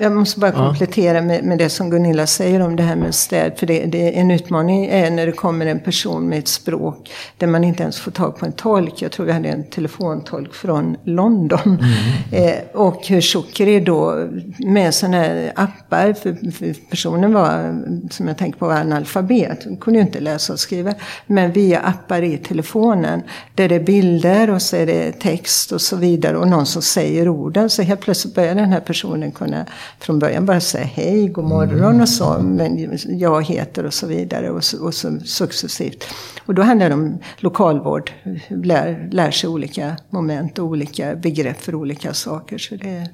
Jag 0.00 0.12
måste 0.12 0.40
bara 0.40 0.52
komplettera 0.52 1.22
med, 1.22 1.44
med 1.44 1.58
det 1.58 1.68
som 1.68 1.90
Gunilla 1.90 2.26
säger 2.26 2.60
om 2.60 2.76
det 2.76 2.82
här 2.82 2.96
med 2.96 3.14
städ. 3.14 3.52
För 3.58 3.66
det, 3.66 3.86
det, 3.86 4.18
en 4.18 4.30
utmaning 4.30 4.86
är 4.86 5.10
när 5.10 5.26
det 5.26 5.32
kommer 5.32 5.66
en 5.66 5.80
person 5.80 6.28
med 6.28 6.38
ett 6.38 6.48
språk 6.48 7.12
där 7.38 7.46
man 7.46 7.64
inte 7.64 7.82
ens 7.82 8.00
får 8.00 8.10
tag 8.10 8.38
på 8.38 8.46
en 8.46 8.52
tolk. 8.52 9.02
Jag 9.02 9.12
tror 9.12 9.26
vi 9.26 9.32
hade 9.32 9.48
en 9.48 9.64
telefontolk 9.64 10.54
från 10.54 10.96
London. 11.04 11.60
Mm. 11.64 11.80
Eh, 12.32 12.54
och 12.72 13.06
hur 13.06 13.20
Shukri 13.20 13.80
då 13.80 14.28
med 14.58 14.94
sådana 14.94 15.16
här 15.16 15.52
appar, 15.54 16.12
för, 16.12 16.50
för, 16.50 16.90
personen 16.90 17.32
var, 17.32 17.82
som 18.10 18.28
jag 18.28 18.38
tänker 18.38 18.58
på, 18.58 18.66
var 18.66 18.74
analfabet. 18.74 19.64
Hon 19.64 19.76
kunde 19.76 19.98
ju 19.98 20.06
inte 20.06 20.20
läsa 20.20 20.52
och 20.52 20.60
skriva. 20.60 20.94
Men 21.26 21.52
via 21.52 21.80
appar 21.80 22.22
i 22.22 22.38
telefonen 22.38 23.22
där 23.54 23.68
det 23.68 23.74
är 23.74 23.80
bilder 23.80 24.50
och 24.50 24.62
så 24.62 24.76
är 24.76 24.86
det 24.86 25.12
text 25.12 25.72
och 25.72 25.80
så 25.80 25.96
vidare. 25.96 26.36
Och 26.36 26.48
någon 26.48 26.66
som 26.66 26.82
säger 26.82 27.28
orden. 27.28 27.70
Så 27.70 27.82
helt 27.82 28.00
plötsligt 28.00 28.34
börjar 28.34 28.54
den 28.54 28.72
här 28.72 28.80
personen 28.80 28.95
personen 28.96 29.32
kunna 29.32 29.66
från 29.98 30.18
början 30.18 30.46
bara 30.46 30.60
säga 30.60 30.84
hej, 30.84 31.28
god 31.28 31.44
morgon 31.44 32.00
och 32.00 32.08
så, 32.08 32.38
men 32.42 32.98
jag 33.06 33.44
heter 33.44 33.86
och 33.86 33.94
så 33.94 34.06
vidare 34.06 34.50
och 34.50 34.64
så, 34.64 34.84
och 34.84 34.94
så 34.94 35.18
successivt. 35.24 36.04
Och 36.46 36.54
då 36.54 36.62
handlar 36.62 36.88
det 36.88 36.94
om 36.94 37.18
lokalvård, 37.38 38.10
lär, 38.48 39.08
lär 39.12 39.30
sig 39.30 39.48
olika 39.48 39.96
moment 40.10 40.58
och 40.58 40.66
olika 40.66 41.14
begrepp 41.14 41.60
för 41.60 41.74
olika 41.74 42.14
saker. 42.14 42.58
Så 42.58 42.76
det, 42.76 43.08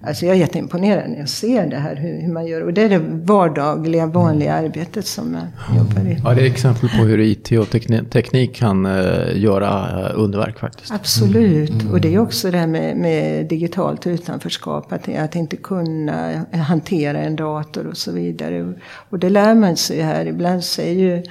Alltså 0.00 0.26
jag 0.26 0.34
är 0.34 0.40
jätteimponerad 0.40 1.10
när 1.10 1.18
jag 1.18 1.28
ser 1.28 1.66
det 1.66 1.76
här, 1.76 1.96
hur, 1.96 2.20
hur, 2.20 2.32
man 2.32 2.46
gör. 2.46 2.60
Och 2.60 2.72
det 2.72 2.82
är 2.82 2.88
det 2.88 2.98
vardagliga, 2.98 4.06
vanliga 4.06 4.54
arbetet 4.54 5.06
som 5.06 5.32
man 5.32 5.46
jobbar 5.76 6.10
i. 6.10 6.18
Ja, 6.24 6.34
det 6.34 6.42
är 6.42 6.46
exempel 6.46 6.88
på 6.88 7.04
hur 7.04 7.20
IT 7.20 7.52
och 7.52 7.70
teknik, 7.70 8.10
teknik 8.10 8.56
kan 8.56 8.86
uh, 8.86 9.38
göra 9.40 10.00
uh, 10.00 10.20
underverk 10.20 10.58
faktiskt. 10.58 10.92
Absolut. 10.92 11.70
Mm. 11.70 11.92
Och 11.92 12.00
det 12.00 12.14
är 12.14 12.18
också 12.18 12.50
det 12.50 12.58
här 12.58 12.66
med, 12.66 12.96
med 12.96 13.46
digitalt 13.46 14.06
utanförskap. 14.06 14.92
Att, 14.92 15.08
att 15.08 15.36
inte 15.36 15.56
kunna 15.56 16.44
hantera 16.52 17.18
en 17.18 17.36
dator 17.36 17.86
och 17.86 17.96
så 17.96 18.12
vidare. 18.12 18.74
Och 19.10 19.18
det 19.18 19.30
lär 19.30 19.54
man 19.54 19.76
sig 19.76 20.00
här. 20.00 20.26
Ibland 20.26 20.64
säger 20.64 20.94
ju 20.94 21.22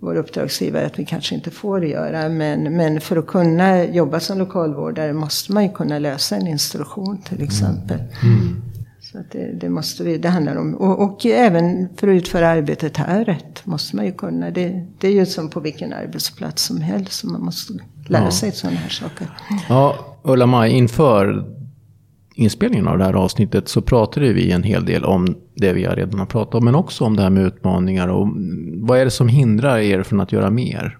vår 0.00 0.16
uppdragsgivare 0.16 0.86
att 0.86 0.98
vi 0.98 1.04
kanske 1.04 1.34
inte 1.34 1.50
får 1.50 1.84
göra. 1.84 2.28
Men, 2.28 2.76
men 2.76 3.00
för 3.00 3.16
att 3.16 3.26
kunna 3.26 3.84
jobba 3.84 4.20
som 4.20 4.38
lokalvårdare 4.38 5.12
måste 5.12 5.52
man 5.52 5.62
ju 5.62 5.72
kunna 5.72 5.98
läsa 5.98 6.36
en 6.36 6.46
instruktion 6.46 7.22
till 7.28 7.42
exempel. 7.42 7.98
Mm. 8.22 8.38
Mm. 8.38 8.62
Så 9.00 9.18
det, 9.32 9.52
det, 9.60 9.68
måste 9.68 10.04
vi, 10.04 10.18
det 10.18 10.28
handlar 10.28 10.56
om. 10.56 10.74
Och, 10.74 11.02
och, 11.02 11.26
även 11.26 11.88
för 11.96 12.08
att 12.08 12.14
utföra 12.14 12.48
arbetet 12.48 12.96
här 12.96 13.24
rätt 13.24 13.66
måste 13.66 13.96
man 13.96 14.04
ju 14.04 14.12
kunna. 14.12 14.50
Det, 14.50 14.86
det 14.98 15.08
är 15.08 15.12
ju 15.12 15.26
som 15.26 15.50
på 15.50 15.60
vilken 15.60 15.92
arbetsplats 15.92 16.62
som 16.62 16.80
helst. 16.80 17.12
Så 17.12 17.26
man 17.26 17.44
måste 17.44 17.72
lära 18.06 18.24
ja. 18.24 18.30
sig 18.30 18.52
sådana 18.52 18.78
här 18.78 18.88
saker. 18.88 19.26
Ja, 19.68 19.96
Ulla-Maj, 20.22 20.70
inför 20.70 21.44
inspelningen 22.40 22.88
av 22.88 22.98
det 22.98 23.04
här 23.04 23.14
avsnittet 23.14 23.68
så 23.68 23.82
pratade 23.82 24.32
vi 24.32 24.52
en 24.52 24.62
hel 24.62 24.84
del 24.84 25.04
om 25.04 25.36
det 25.54 25.72
vi 25.72 25.86
redan 25.86 26.18
har 26.18 26.26
pratat 26.26 26.54
om, 26.54 26.64
men 26.64 26.74
också 26.74 27.04
om 27.04 27.16
det 27.16 27.22
här 27.22 27.30
med 27.30 27.46
utmaningar 27.46 28.08
och 28.08 28.28
vad 28.74 28.98
är 28.98 29.04
det 29.04 29.10
som 29.10 29.28
hindrar 29.28 29.78
er 29.78 30.02
från 30.02 30.20
att 30.20 30.32
göra 30.32 30.50
mer? 30.50 30.98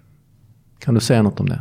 Kan 0.79 0.94
du 0.94 1.00
säga 1.00 1.22
något 1.22 1.40
om 1.40 1.48
det? 1.48 1.61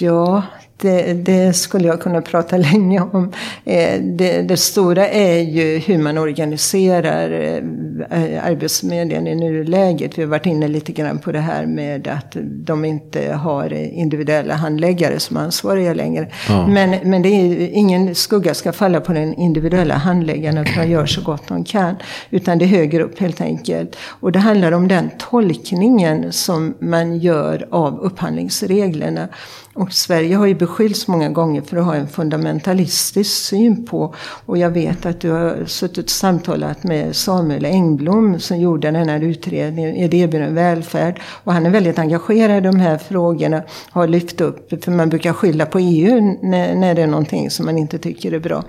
Ja, 0.00 0.42
det, 0.76 1.12
det, 1.12 1.52
skulle 1.52 1.88
jag 1.88 2.00
kunna 2.00 2.22
prata 2.22 2.56
länge 2.72 3.00
om. 3.00 3.32
Eh, 3.64 4.02
det, 4.02 4.42
det, 4.42 4.56
stora 4.56 5.08
är 5.08 5.40
ju 5.40 5.78
hur 5.78 5.98
man 5.98 6.18
organiserar 6.18 7.30
eh, 7.30 7.62
Arbetsförmedlingen 8.42 9.26
i 9.26 9.34
nuläget. 9.34 10.18
Vi 10.18 10.22
har 10.22 10.28
varit 10.28 10.46
inne 10.46 10.68
lite 10.68 10.92
grann 10.92 11.18
på 11.18 11.32
det 11.32 11.40
här 11.40 11.66
med 11.66 12.08
att 12.08 12.36
de 12.42 12.84
inte 12.84 13.32
har 13.32 13.72
individuella 13.72 14.54
handläggare 14.54 15.20
som 15.20 15.36
ansvariga 15.36 15.94
längre. 15.94 16.28
Ja. 16.48 16.66
Men, 16.66 17.10
men 17.10 17.22
det 17.22 17.28
är, 17.28 17.68
ingen 17.72 18.14
skugga 18.14 18.54
ska 18.54 18.72
falla 18.72 19.00
på 19.00 19.12
den 19.12 19.34
individuella 19.34 19.94
handläggaren 19.94 20.58
att 20.58 20.74
de 20.76 20.90
gör 20.90 21.06
så 21.06 21.20
gott 21.20 21.48
de 21.48 21.64
kan. 21.64 21.96
Utan 22.30 22.58
det 22.58 22.64
är 22.64 22.66
högre 22.66 23.02
upp 23.02 23.18
helt 23.18 23.40
enkelt. 23.40 23.96
Och 24.20 24.32
det 24.32 24.38
handlar 24.38 24.72
om 24.72 24.88
den 24.88 25.10
tolkningen 25.18 26.32
som 26.32 26.74
man 26.78 27.18
gör 27.18 27.68
av 27.70 27.98
upphandlingsreglerna. 28.00 29.28
Och 29.74 29.92
Sverige 29.92 30.36
har 30.36 30.46
ju 30.46 30.54
beskyllts 30.54 31.08
många 31.08 31.28
gånger 31.28 31.62
för 31.62 31.76
att 31.76 31.84
ha 31.84 31.94
en 31.94 32.08
fundamentalistisk 32.08 33.30
syn 33.30 33.86
på, 33.86 34.14
och 34.46 34.58
jag 34.58 34.70
vet 34.70 35.06
att 35.06 35.20
du 35.20 35.30
har 35.30 35.64
suttit 35.66 36.04
och 36.04 36.10
samtalat 36.10 36.84
med 36.84 37.16
Samuel 37.16 37.64
Engblom 37.84 38.40
som 38.40 38.60
gjorde 38.60 38.90
den 38.90 39.08
här 39.08 39.20
utredningen, 39.20 39.96
Idéburen 39.96 40.54
välfärd. 40.54 41.20
Och 41.44 41.52
han 41.52 41.66
är 41.66 41.70
väldigt 41.70 41.98
engagerad 41.98 42.58
i 42.58 42.60
de 42.60 42.80
här 42.80 42.98
frågorna, 42.98 43.62
har 43.90 44.08
lyft 44.08 44.40
upp, 44.40 44.84
för 44.84 44.90
man 44.90 45.08
brukar 45.08 45.32
skylla 45.32 45.66
på 45.66 45.78
EU 45.78 46.38
när, 46.42 46.74
när 46.74 46.94
det 46.94 47.02
är 47.02 47.06
någonting 47.06 47.50
som 47.50 47.66
man 47.66 47.78
inte 47.78 47.98
tycker 47.98 48.32
är 48.32 48.38
bra. 48.38 48.64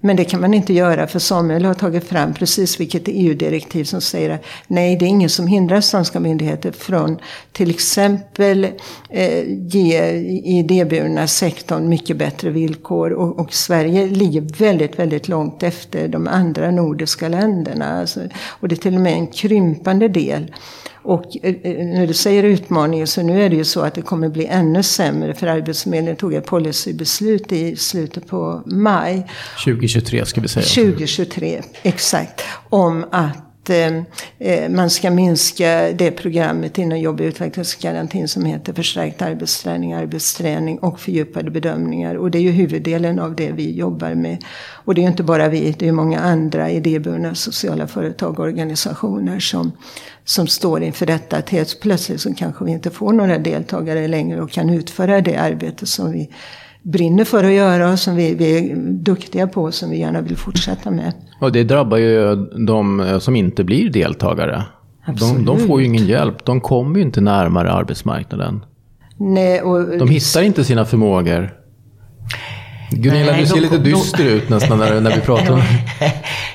Men 0.00 0.16
det 0.16 0.24
kan 0.24 0.40
man 0.40 0.54
inte 0.54 0.72
göra 0.72 1.06
för 1.06 1.18
Samuel 1.18 1.64
har 1.64 1.74
tagit 1.74 2.04
fram 2.04 2.34
precis 2.34 2.80
vilket 2.80 3.02
EU-direktiv 3.06 3.84
som 3.84 4.00
säger 4.00 4.30
att 4.30 4.44
nej, 4.66 4.96
det 4.96 5.04
är 5.04 5.08
ingen 5.08 5.30
som 5.30 5.46
hindrar 5.46 5.80
svenska 5.80 6.20
myndigheter 6.20 6.72
från 6.72 7.18
till 7.52 7.70
exempel 7.70 8.66
eh, 9.10 9.44
ge 9.48 10.10
idéburna 10.44 11.26
sektorn 11.26 11.88
mycket 11.88 12.16
bättre 12.16 12.50
villkor. 12.50 13.12
Och, 13.12 13.38
och, 13.38 13.54
Sverige 13.54 14.06
ligger 14.06 14.40
väldigt, 14.40 14.98
väldigt 14.98 15.28
långt 15.28 15.62
efter 15.62 16.08
de 16.08 16.26
andra 16.26 16.70
nordiska 16.70 17.28
länderna. 17.28 18.00
Alltså, 18.00 18.20
och 18.46 18.68
det 18.68 18.74
är 18.74 18.76
till 18.76 18.94
och 18.94 19.00
med 19.00 19.12
en 19.12 19.26
krympande 19.26 20.08
del. 20.08 20.52
Och 21.06 21.36
eh, 21.42 21.54
eh, 21.62 21.86
när 21.86 22.06
du 22.06 22.14
säger 22.14 22.42
utmaningen 22.42 23.06
så 23.06 23.22
nu 23.22 23.42
är 23.42 23.50
det 23.50 23.56
ju 23.56 23.64
så 23.64 23.80
att 23.80 23.94
det 23.94 24.02
kommer 24.02 24.28
bli 24.28 24.46
ännu 24.46 24.82
sämre 24.82 25.34
för 25.34 25.46
Arbetsförmedlingen 25.46 26.16
tog 26.16 26.34
ett 26.34 26.46
policybeslut 26.46 27.52
i 27.52 27.76
slutet 27.76 28.26
på 28.26 28.62
maj. 28.66 29.26
2023 29.64 30.26
ska 30.26 30.40
vi 30.40 30.48
säga. 30.48 30.66
2023, 30.86 31.62
exakt. 31.82 32.42
Om 32.68 33.04
att 33.10 33.45
Eh, 33.70 34.02
eh, 34.38 34.68
man 34.68 34.90
ska 34.90 35.10
minska 35.10 35.92
det 35.92 36.10
programmet 36.10 36.78
inom 36.78 36.98
jobb 36.98 37.20
och 37.20 37.26
utvecklingsgarantin 37.26 38.28
som 38.28 38.44
heter 38.44 38.72
förstärkt 38.72 39.22
arbetsträning, 39.22 39.92
arbetsträning 39.92 40.78
och 40.78 41.00
fördjupade 41.00 41.50
bedömningar. 41.50 42.14
Och 42.14 42.30
det 42.30 42.38
är 42.38 42.42
ju 42.42 42.50
huvuddelen 42.50 43.18
av 43.18 43.36
det 43.36 43.52
vi 43.52 43.76
jobbar 43.76 44.14
med. 44.14 44.44
Och 44.70 44.94
det 44.94 45.00
är 45.00 45.02
ju 45.02 45.10
inte 45.10 45.22
bara 45.22 45.48
vi, 45.48 45.74
det 45.78 45.88
är 45.88 45.92
många 45.92 46.20
andra 46.20 46.70
idéburna 46.70 47.34
sociala 47.34 47.86
företag 47.86 48.38
och 48.38 48.44
organisationer 48.44 49.40
som, 49.40 49.72
som 50.24 50.46
står 50.46 50.82
inför 50.82 51.06
detta. 51.06 51.36
Att 51.36 51.50
helt 51.50 51.80
plötsligt 51.80 52.20
så 52.20 52.34
kanske 52.34 52.64
vi 52.64 52.70
inte 52.70 52.90
får 52.90 53.12
några 53.12 53.38
deltagare 53.38 54.08
längre 54.08 54.42
och 54.42 54.50
kan 54.50 54.70
utföra 54.70 55.20
det 55.20 55.36
arbete 55.36 55.86
som 55.86 56.12
vi 56.12 56.30
brinner 56.92 57.24
för 57.24 57.44
att 57.44 57.52
göra 57.52 57.92
och 57.92 57.98
som 57.98 58.16
vi, 58.16 58.34
vi 58.34 58.58
är 58.58 58.76
duktiga 58.92 59.46
på 59.46 59.62
och 59.62 59.74
som 59.74 59.90
vi 59.90 59.98
gärna 59.98 60.20
vill 60.20 60.36
fortsätta 60.36 60.90
med. 60.90 61.12
Och 61.40 61.52
det 61.52 61.64
drabbar 61.64 61.96
ju 61.96 62.34
de 62.66 63.18
som 63.20 63.36
inte 63.36 63.64
blir 63.64 63.90
deltagare. 63.90 64.62
De, 65.20 65.44
de, 65.44 65.58
får 65.58 65.80
ju 65.80 65.86
ingen 65.86 66.06
hjälp. 66.06 66.44
De 66.44 66.60
kommer 66.60 66.96
ju 66.96 67.02
inte 67.02 67.20
närmare 67.20 67.72
arbetsmarknaden. 67.72 68.64
Nej, 69.16 69.62
och... 69.62 69.98
De 69.98 70.08
hittar 70.08 70.42
inte 70.42 70.64
sina 70.64 70.84
förmågor. 70.84 71.54
Gunilla, 72.90 73.32
Nej, 73.32 73.40
du 73.40 73.46
ser 73.46 73.54
då, 73.54 73.60
lite 73.60 73.78
dyster 73.78 74.24
då, 74.24 74.30
ut 74.30 74.48
nästan 74.48 74.78
när, 74.78 75.00
när 75.00 75.14
vi 75.14 75.20
pratar 75.24 75.52
om 75.52 75.62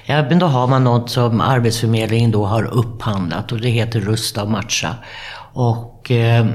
Ja, 0.06 0.26
men 0.30 0.39
då 0.39 0.46
har 0.46 0.67
man 0.67 0.84
något 0.84 1.10
som 1.10 1.41
Arbetsförmedlingen 1.41 2.32
då 2.32 2.46
har 2.46 2.63
upphandlat 2.63 3.52
och 3.52 3.62
det 3.62 3.70
heter 3.70 4.00
Rusta 4.00 4.44
och 4.44 4.52
matcha. 4.52 4.96
Och 5.54 6.12
eh, 6.12 6.46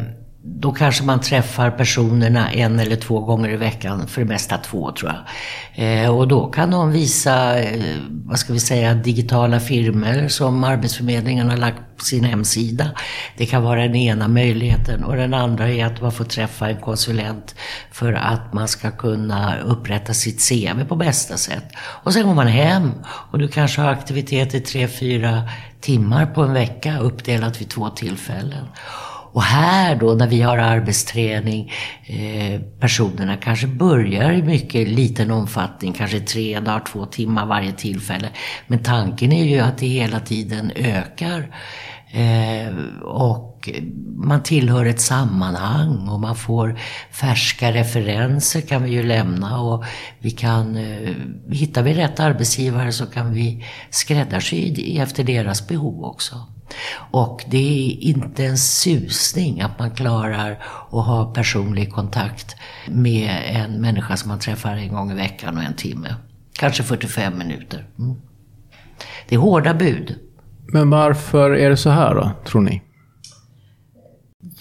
då 0.48 0.72
kanske 0.72 1.04
man 1.04 1.20
träffar 1.20 1.70
personerna 1.70 2.52
en 2.52 2.80
eller 2.80 2.96
två 2.96 3.20
gånger 3.20 3.48
i 3.50 3.56
veckan, 3.56 4.08
för 4.08 4.20
det 4.20 4.26
mesta 4.26 4.58
två 4.58 4.92
tror 4.92 5.12
jag. 5.12 6.04
Eh, 6.04 6.16
och 6.16 6.28
då 6.28 6.46
kan 6.46 6.70
de 6.70 6.92
visa, 6.92 7.62
eh, 7.62 7.96
vad 8.08 8.38
ska 8.38 8.52
vi 8.52 8.60
säga, 8.60 8.94
digitala 8.94 9.60
filmer 9.60 10.28
som 10.28 10.64
Arbetsförmedlingen 10.64 11.50
har 11.50 11.56
lagt 11.56 11.80
på 11.96 12.04
sin 12.04 12.24
hemsida. 12.24 12.90
Det 13.36 13.46
kan 13.46 13.62
vara 13.62 13.82
den 13.82 13.96
ena 13.96 14.28
möjligheten. 14.28 15.04
Och 15.04 15.16
den 15.16 15.34
andra 15.34 15.68
är 15.68 15.86
att 15.86 16.02
man 16.02 16.12
får 16.12 16.24
träffa 16.24 16.68
en 16.68 16.80
konsulent 16.80 17.54
för 17.92 18.12
att 18.12 18.52
man 18.52 18.68
ska 18.68 18.90
kunna 18.90 19.58
upprätta 19.60 20.14
sitt 20.14 20.48
CV 20.48 20.84
på 20.88 20.96
bästa 20.96 21.36
sätt. 21.36 21.64
Och 21.78 22.12
sen 22.12 22.26
går 22.26 22.34
man 22.34 22.46
hem 22.46 22.92
och 23.04 23.38
du 23.38 23.48
kanske 23.48 23.80
har 23.80 23.90
aktiviteter 23.90 24.60
tre, 24.60 24.88
fyra 24.88 25.42
timmar 25.80 26.26
på 26.26 26.42
en 26.42 26.52
vecka 26.52 26.98
uppdelat 26.98 27.60
vid 27.60 27.68
två 27.68 27.88
tillfällen. 27.88 28.64
Och 29.36 29.42
här 29.42 29.96
då 29.96 30.14
när 30.14 30.26
vi 30.26 30.42
har 30.42 30.58
arbetsträning, 30.58 31.72
eh, 32.06 32.60
personerna 32.80 33.36
kanske 33.36 33.66
börjar 33.66 34.32
i 34.32 34.42
mycket 34.42 34.88
liten 34.88 35.30
omfattning, 35.30 35.92
kanske 35.92 36.20
tre 36.20 36.60
dagar, 36.60 36.82
två 36.92 37.06
timmar 37.06 37.46
varje 37.46 37.72
tillfälle. 37.72 38.28
Men 38.66 38.78
tanken 38.78 39.32
är 39.32 39.44
ju 39.44 39.58
att 39.58 39.78
det 39.78 39.86
hela 39.86 40.20
tiden 40.20 40.72
ökar. 40.76 41.56
Eh, 42.10 42.76
och 43.02 43.55
man 44.16 44.42
tillhör 44.42 44.86
ett 44.86 45.00
sammanhang 45.00 46.08
och 46.08 46.20
man 46.20 46.36
får 46.36 46.78
färska 47.10 47.72
referenser 47.72 48.60
kan 48.60 48.82
vi 48.82 48.90
ju 48.90 49.02
lämna 49.02 49.60
och 49.60 49.84
vi 50.18 50.30
kan, 50.30 50.76
eh, 50.76 51.14
hittar 51.50 51.82
vi 51.82 51.94
rätt 51.94 52.20
arbetsgivare 52.20 52.92
så 52.92 53.06
kan 53.06 53.32
vi 53.32 53.64
skräddarsy 53.90 54.98
efter 54.98 55.24
deras 55.24 55.68
behov 55.68 56.04
också. 56.04 56.36
Och 57.10 57.44
det 57.46 57.58
är 57.58 58.02
inte 58.02 58.44
en 58.44 58.58
susning 58.58 59.60
att 59.60 59.78
man 59.78 59.90
klarar 59.90 60.50
att 60.90 61.06
ha 61.06 61.32
personlig 61.34 61.92
kontakt 61.92 62.56
med 62.88 63.42
en 63.46 63.80
människa 63.80 64.16
som 64.16 64.28
man 64.28 64.38
träffar 64.38 64.72
en 64.76 64.92
gång 64.92 65.12
i 65.12 65.14
veckan 65.14 65.56
och 65.56 65.62
en 65.62 65.74
timme. 65.74 66.14
Kanske 66.52 66.82
45 66.82 67.38
minuter. 67.38 67.86
Mm. 67.98 68.16
Det 69.28 69.34
är 69.34 69.38
hårda 69.38 69.74
bud. 69.74 70.18
Men 70.72 70.90
varför 70.90 71.50
är 71.50 71.70
det 71.70 71.76
så 71.76 71.90
här 71.90 72.14
då, 72.14 72.30
tror 72.44 72.60
ni? 72.60 72.82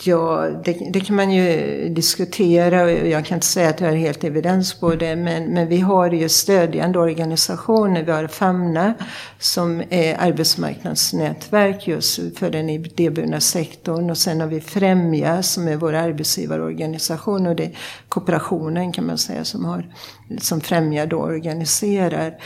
Ja, 0.03 0.49
det, 0.63 0.89
det, 0.93 0.99
kan 0.99 1.15
man 1.15 1.31
ju 1.31 1.89
diskutera 1.89 2.83
och 2.83 2.91
jag 2.91 3.25
kan 3.25 3.35
inte 3.35 3.47
säga 3.47 3.69
att 3.69 3.81
jag 3.81 3.87
har 3.87 3.95
helt 3.95 4.23
evidens 4.23 4.73
på 4.73 4.95
det. 4.95 5.15
Men, 5.15 5.53
men 5.53 5.67
vi 5.67 5.79
har 5.79 6.11
ju 6.11 6.29
stödjande 6.29 6.99
organisationer. 6.99 8.03
Vi 8.03 8.11
har 8.11 8.27
Famna 8.27 8.93
som 9.39 9.83
är 9.89 10.15
arbetsmarknadsnätverk 10.19 11.87
just 11.87 12.37
för 12.37 12.49
den 12.49 12.69
idéburna 12.69 13.39
sektorn. 13.39 14.09
Och 14.09 14.17
sen 14.17 14.41
har 14.41 14.47
vi 14.47 14.61
Främja 14.61 15.43
som 15.43 15.67
är 15.67 15.75
vår 15.75 15.93
arbetsgivarorganisation. 15.93 17.47
Och 17.47 17.55
det 17.55 17.63
är 17.63 17.77
kooperationen 18.09 18.91
kan 18.91 19.05
man 19.05 19.17
säga 19.17 19.45
som, 19.45 19.65
har, 19.65 19.95
som 20.41 20.61
Främja 20.61 21.05
då 21.05 21.17
organiserar. 21.17 22.37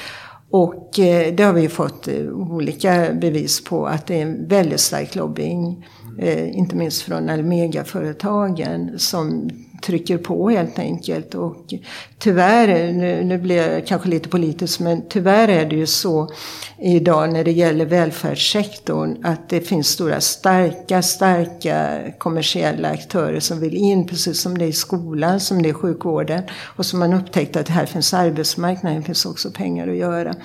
Och 0.51 0.99
eh, 0.99 1.33
det 1.33 1.43
har 1.43 1.53
vi 1.53 1.69
fått 1.69 2.07
eh, 2.07 2.27
olika 2.27 3.13
bevis 3.13 3.63
på 3.63 3.87
att 3.87 4.07
det 4.07 4.15
är 4.15 4.21
en 4.21 4.47
väldigt 4.47 4.79
stark 4.79 5.15
lobbying 5.15 5.85
eh, 6.19 6.57
inte 6.57 6.75
minst 6.75 7.01
från 7.01 7.29
Almega-företagen 7.29 8.99
som 8.99 9.49
trycker 9.81 10.17
på 10.17 10.49
helt 10.49 10.79
enkelt. 10.79 11.35
Och 11.35 11.73
tyvärr, 12.17 12.93
nu, 12.93 13.23
nu 13.23 13.37
blir 13.37 13.55
jag 13.55 13.87
kanske 13.87 14.09
lite 14.09 14.29
politisk, 14.29 14.79
men 14.79 15.01
tyvärr 15.09 15.47
är 15.47 15.65
det 15.65 15.75
ju 15.75 15.85
så 15.85 16.29
idag 16.77 17.33
när 17.33 17.43
det 17.43 17.51
gäller 17.51 17.85
välfärdssektorn 17.85 19.17
att 19.23 19.49
det 19.49 19.61
finns 19.61 19.87
stora 19.87 20.21
starka, 20.21 21.01
starka 21.01 21.99
kommersiella 22.17 22.89
aktörer 22.89 23.39
som 23.39 23.59
vill 23.59 23.75
in, 23.75 24.07
precis 24.07 24.41
som 24.41 24.57
det 24.57 24.65
är 24.65 24.69
i 24.69 24.73
skolan, 24.73 25.39
som 25.39 25.61
det 25.61 25.69
är 25.69 25.71
i 25.71 25.73
sjukvården. 25.73 26.43
Och 26.63 26.85
som 26.85 26.99
man 26.99 27.13
upptäckt 27.13 27.55
att 27.55 27.69
här 27.69 27.85
finns 27.85 28.13
arbetsmarknaden, 28.13 29.03
finns 29.03 29.25
också 29.25 29.51
pengar 29.51 29.87
att 29.87 29.97
göra. 29.97 30.35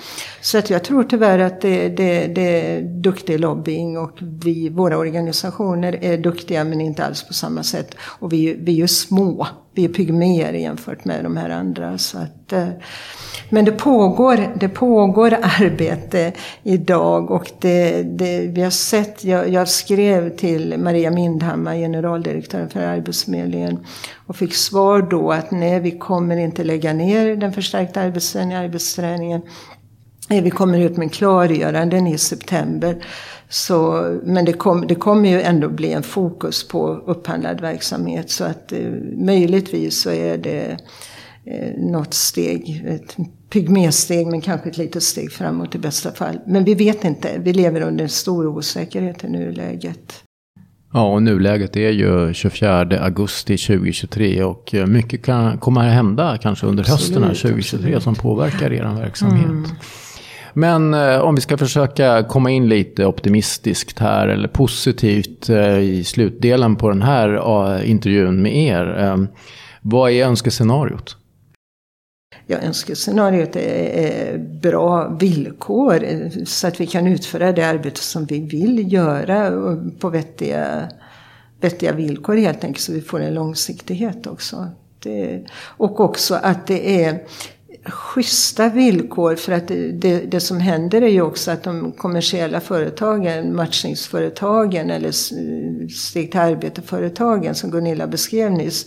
Så 0.41 0.57
att 0.57 0.69
jag 0.69 0.83
tror 0.83 1.03
tyvärr 1.03 1.39
att 1.39 1.61
det, 1.61 1.89
det, 1.89 2.27
det 2.27 2.71
är 2.71 2.81
duktig 2.81 3.39
lobbying 3.39 3.97
och 3.97 4.17
vi, 4.19 4.69
våra 4.69 4.97
organisationer 4.97 6.03
är 6.03 6.17
duktiga 6.17 6.63
men 6.63 6.81
inte 6.81 7.05
alls 7.05 7.23
på 7.23 7.33
samma 7.33 7.63
sätt. 7.63 7.95
Och 7.99 8.33
vi, 8.33 8.53
vi 8.53 8.71
är 8.71 8.75
ju 8.75 8.87
små 8.87 9.24
vi 9.75 9.85
är 9.85 9.89
pygméer 9.89 10.53
jämfört 10.53 11.05
med 11.05 11.23
de 11.23 11.37
här 11.37 11.49
andra. 11.49 11.97
Så 11.97 12.17
att, 12.17 12.53
eh, 12.53 12.67
men 13.49 13.65
det 13.65 13.71
pågår, 13.71 14.53
det 14.59 14.69
pågår 14.69 15.37
arbete 15.41 16.33
idag 16.63 17.31
och 17.31 17.51
det, 17.59 18.03
det, 18.03 18.39
vi 18.39 18.61
har 18.61 18.69
sett, 18.69 19.23
jag, 19.23 19.49
jag, 19.49 19.67
skrev 19.67 20.35
till 20.35 20.77
Maria 20.77 21.11
Mindhammar, 21.11 21.75
generaldirektören 21.75 22.69
för 22.69 22.79
Arbetsförmedlingen 22.79 23.85
och 24.27 24.35
fick 24.35 24.53
svar 24.53 25.01
då 25.01 25.31
att 25.31 25.51
nej, 25.51 25.79
vi 25.79 25.91
kommer 25.91 26.37
inte 26.37 26.63
lägga 26.63 26.93
ner 26.93 27.35
den 27.35 27.53
förstärkta 27.53 28.01
arbetsträningen, 28.01 28.63
arbetsträningen. 28.63 29.41
Vi 30.29 30.49
kommer 30.49 30.79
ut 30.79 30.97
med 30.97 31.13
klargöranden 31.13 32.07
i 32.07 32.17
september. 32.17 33.05
Så, 33.49 34.09
men 34.23 34.45
det, 34.45 34.53
kom, 34.53 34.87
det 34.87 34.95
kommer 34.95 35.29
ju 35.29 35.41
ändå 35.41 35.69
bli 35.69 35.93
en 35.93 36.03
fokus 36.03 36.67
på 36.67 36.87
upphandlad 36.87 37.61
verksamhet. 37.61 38.29
Så 38.29 38.43
att 38.43 38.71
eh, 38.71 38.91
möjligtvis 39.17 40.01
så 40.01 40.09
är 40.09 40.37
det 40.37 40.77
eh, 41.45 41.73
något 41.77 42.13
steg, 42.13 42.85
ett 42.87 43.15
pygmesteg 43.49 44.27
men 44.27 44.41
kanske 44.41 44.69
ett 44.69 44.77
litet 44.77 45.03
steg 45.03 45.31
framåt 45.31 45.75
i 45.75 45.77
bästa 45.77 46.11
fall. 46.11 46.39
Men 46.47 46.63
vi 46.63 46.75
vet 46.75 47.03
inte, 47.03 47.39
vi 47.39 47.53
lever 47.53 47.81
under 47.81 48.03
en 48.03 48.09
stor 48.09 48.47
osäkerhet 48.47 49.23
i 49.23 49.29
nuläget. 49.29 50.21
Ja, 50.93 51.13
och 51.13 51.23
nuläget 51.23 51.75
är 51.75 51.89
ju 51.89 52.33
24 52.33 52.79
augusti 52.99 53.57
2023 53.57 54.43
och 54.43 54.75
eh, 54.75 54.85
mycket 54.85 55.25
kan 55.25 55.57
komma 55.57 55.85
att 55.85 55.93
hända 55.93 56.37
kanske 56.41 56.67
under 56.67 56.83
absolut, 56.83 56.99
hösten 56.99 57.23
här 57.23 57.29
2023 57.29 57.77
absolut. 57.77 58.03
som 58.03 58.15
påverkar 58.15 58.73
er 58.73 58.95
verksamhet. 58.99 59.45
Mm. 59.45 59.65
Men 60.57 60.93
eh, 60.93 61.19
om 61.19 61.35
vi 61.35 61.41
ska 61.41 61.57
försöka 61.57 62.23
komma 62.23 62.51
in 62.51 62.69
lite 62.69 63.05
optimistiskt 63.05 63.99
här 63.99 64.27
eller 64.27 64.47
positivt 64.47 65.49
eh, 65.49 65.79
i 65.79 66.03
slutdelen 66.03 66.75
på 66.75 66.89
den 66.89 67.01
här 67.01 67.33
eh, 67.35 67.89
intervjun 67.89 68.41
med 68.41 68.55
er. 68.55 69.03
Eh, 69.03 69.17
vad 69.81 70.11
är 70.11 70.25
önskescenariot? 70.25 71.17
Ja, 72.47 72.57
önskescenariot 72.57 73.55
är 73.55 74.37
bra 74.37 75.07
villkor 75.07 76.03
eh, 76.03 76.43
så 76.45 76.67
att 76.67 76.81
vi 76.81 76.87
kan 76.87 77.07
utföra 77.07 77.51
det 77.51 77.63
arbete 77.63 77.99
som 77.99 78.25
vi 78.25 78.39
vill 78.39 78.93
göra 78.93 79.51
på 79.99 80.09
vettiga, 80.09 80.89
vettiga 81.61 81.91
villkor 81.91 82.35
helt 82.35 82.63
enkelt 82.63 82.83
så 82.83 82.91
vi 82.91 83.01
får 83.01 83.21
en 83.21 83.33
långsiktighet 83.33 84.27
också. 84.27 84.67
Det, 84.99 85.45
och 85.55 85.99
också 85.99 86.35
att 86.35 86.67
det 86.67 87.03
är 87.03 87.23
schyssta 87.85 88.69
villkor 88.69 89.35
för 89.35 89.51
att 89.51 89.67
det, 89.67 89.91
det, 89.91 90.19
det, 90.19 90.39
som 90.39 90.59
händer 90.59 91.01
är 91.01 91.09
ju 91.09 91.21
också 91.21 91.51
att 91.51 91.63
de 91.63 91.91
kommersiella 91.91 92.59
företagen, 92.59 93.55
matchningsföretagen 93.55 94.89
eller 94.89 95.11
steg 95.91 96.31
till 96.31 96.39
arbete-företagen 96.39 97.55
som 97.55 97.71
Gunilla 97.71 98.07
beskrev 98.07 98.51
nyss, 98.51 98.85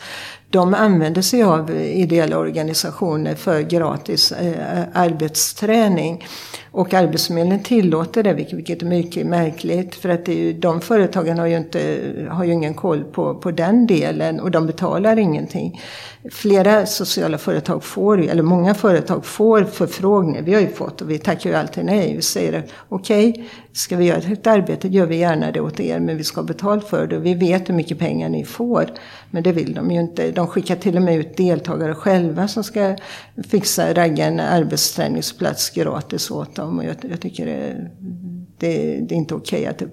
de 0.51 0.75
använder 0.75 1.23
sig 1.23 1.43
av 1.43 1.71
ideella 1.81 2.39
organisationer 2.39 3.35
för 3.35 3.61
gratis 3.61 4.33
eh, 4.33 4.79
eh 4.79 4.85
arbetsträning. 4.93 6.25
Och 6.71 6.95
Arbetsförmedlingen 6.95 7.63
tillåter 7.63 8.23
det, 8.23 8.33
vilket 8.35 8.83
är 8.83 8.87
mycket 8.87 9.27
märkligt. 9.27 9.95
För 9.95 10.09
att 10.09 10.25
det 10.25 10.33
är 10.33 10.37
ju, 10.37 10.53
de 10.53 10.81
företagen 10.81 11.39
har 11.39 11.47
ju, 11.47 11.57
inte, 11.57 12.01
har 12.31 12.45
ju 12.45 12.53
ingen 12.53 12.75
koll 12.75 13.05
på, 13.05 13.35
på 13.35 13.51
den 13.51 13.87
delen 13.87 14.41
och 14.41 14.51
de 14.51 14.67
betalar 14.67 15.19
ingenting. 15.19 15.81
Flera 16.31 16.87
sociala 16.87 17.39
företag 17.39 17.85
får, 17.85 18.21
eller 18.21 18.43
många 18.43 18.75
företag 18.75 19.25
får 19.25 19.65
förfrågningar. 19.65 20.43
Vi 20.43 20.55
har 20.55 20.61
ju 20.61 20.69
fått 20.69 21.01
och 21.01 21.11
vi 21.11 21.19
tackar 21.19 21.51
ju 21.51 21.57
alltid 21.57 21.85
nej. 21.85 22.17
Vi 22.17 22.23
säger 22.23 22.65
okej, 22.89 23.31
okay, 23.31 23.45
ska 23.79 23.97
vi 23.97 24.05
göra 24.05 24.19
ett 24.19 24.47
arbete 24.47 24.89
gör 24.89 25.07
vi 25.07 25.17
gärna 25.17 25.53
det 25.53 25.61
åt 25.61 25.81
er 25.81 26.01
men 26.01 26.17
vi 26.17 26.25
ska 26.25 26.41
ha 26.41 26.47
betalt 26.47 26.89
för 26.89 27.07
det. 27.07 27.17
Och 27.17 27.27
vi 27.27 27.35
vet 27.35 27.69
hur 27.69 27.75
mycket 27.75 27.99
pengar 27.99 28.29
ni 28.29 28.45
får. 28.45 28.87
Men 29.31 29.43
det 29.43 29.53
vill 29.53 29.75
de 29.75 29.91
ju 29.91 30.01
inte. 30.01 30.31
De 30.31 30.47
skickar 30.47 30.77
till 30.77 30.97
och 30.97 31.03
med 31.03 31.17
ut 31.17 31.37
deltagare 31.37 31.95
själva 31.95 32.49
som 32.49 32.65
ska 32.65 32.97
fixa, 33.49 33.95
ragga 33.95 34.25
en 34.25 34.41
arbetsträningsplats 34.41 35.71
gratis 35.71 36.31
åt 36.31 36.55
dem. 36.55 36.79
Och 36.79 36.85
jag, 36.85 36.97
jag 37.11 37.21
tycker 37.21 37.47
det, 37.47 37.91
det, 38.59 39.01
det 39.01 39.15
är 39.15 39.17
inte 39.17 39.35
okej 39.35 39.61
okay 39.61 39.71
att 39.71 39.79
det 39.79 39.89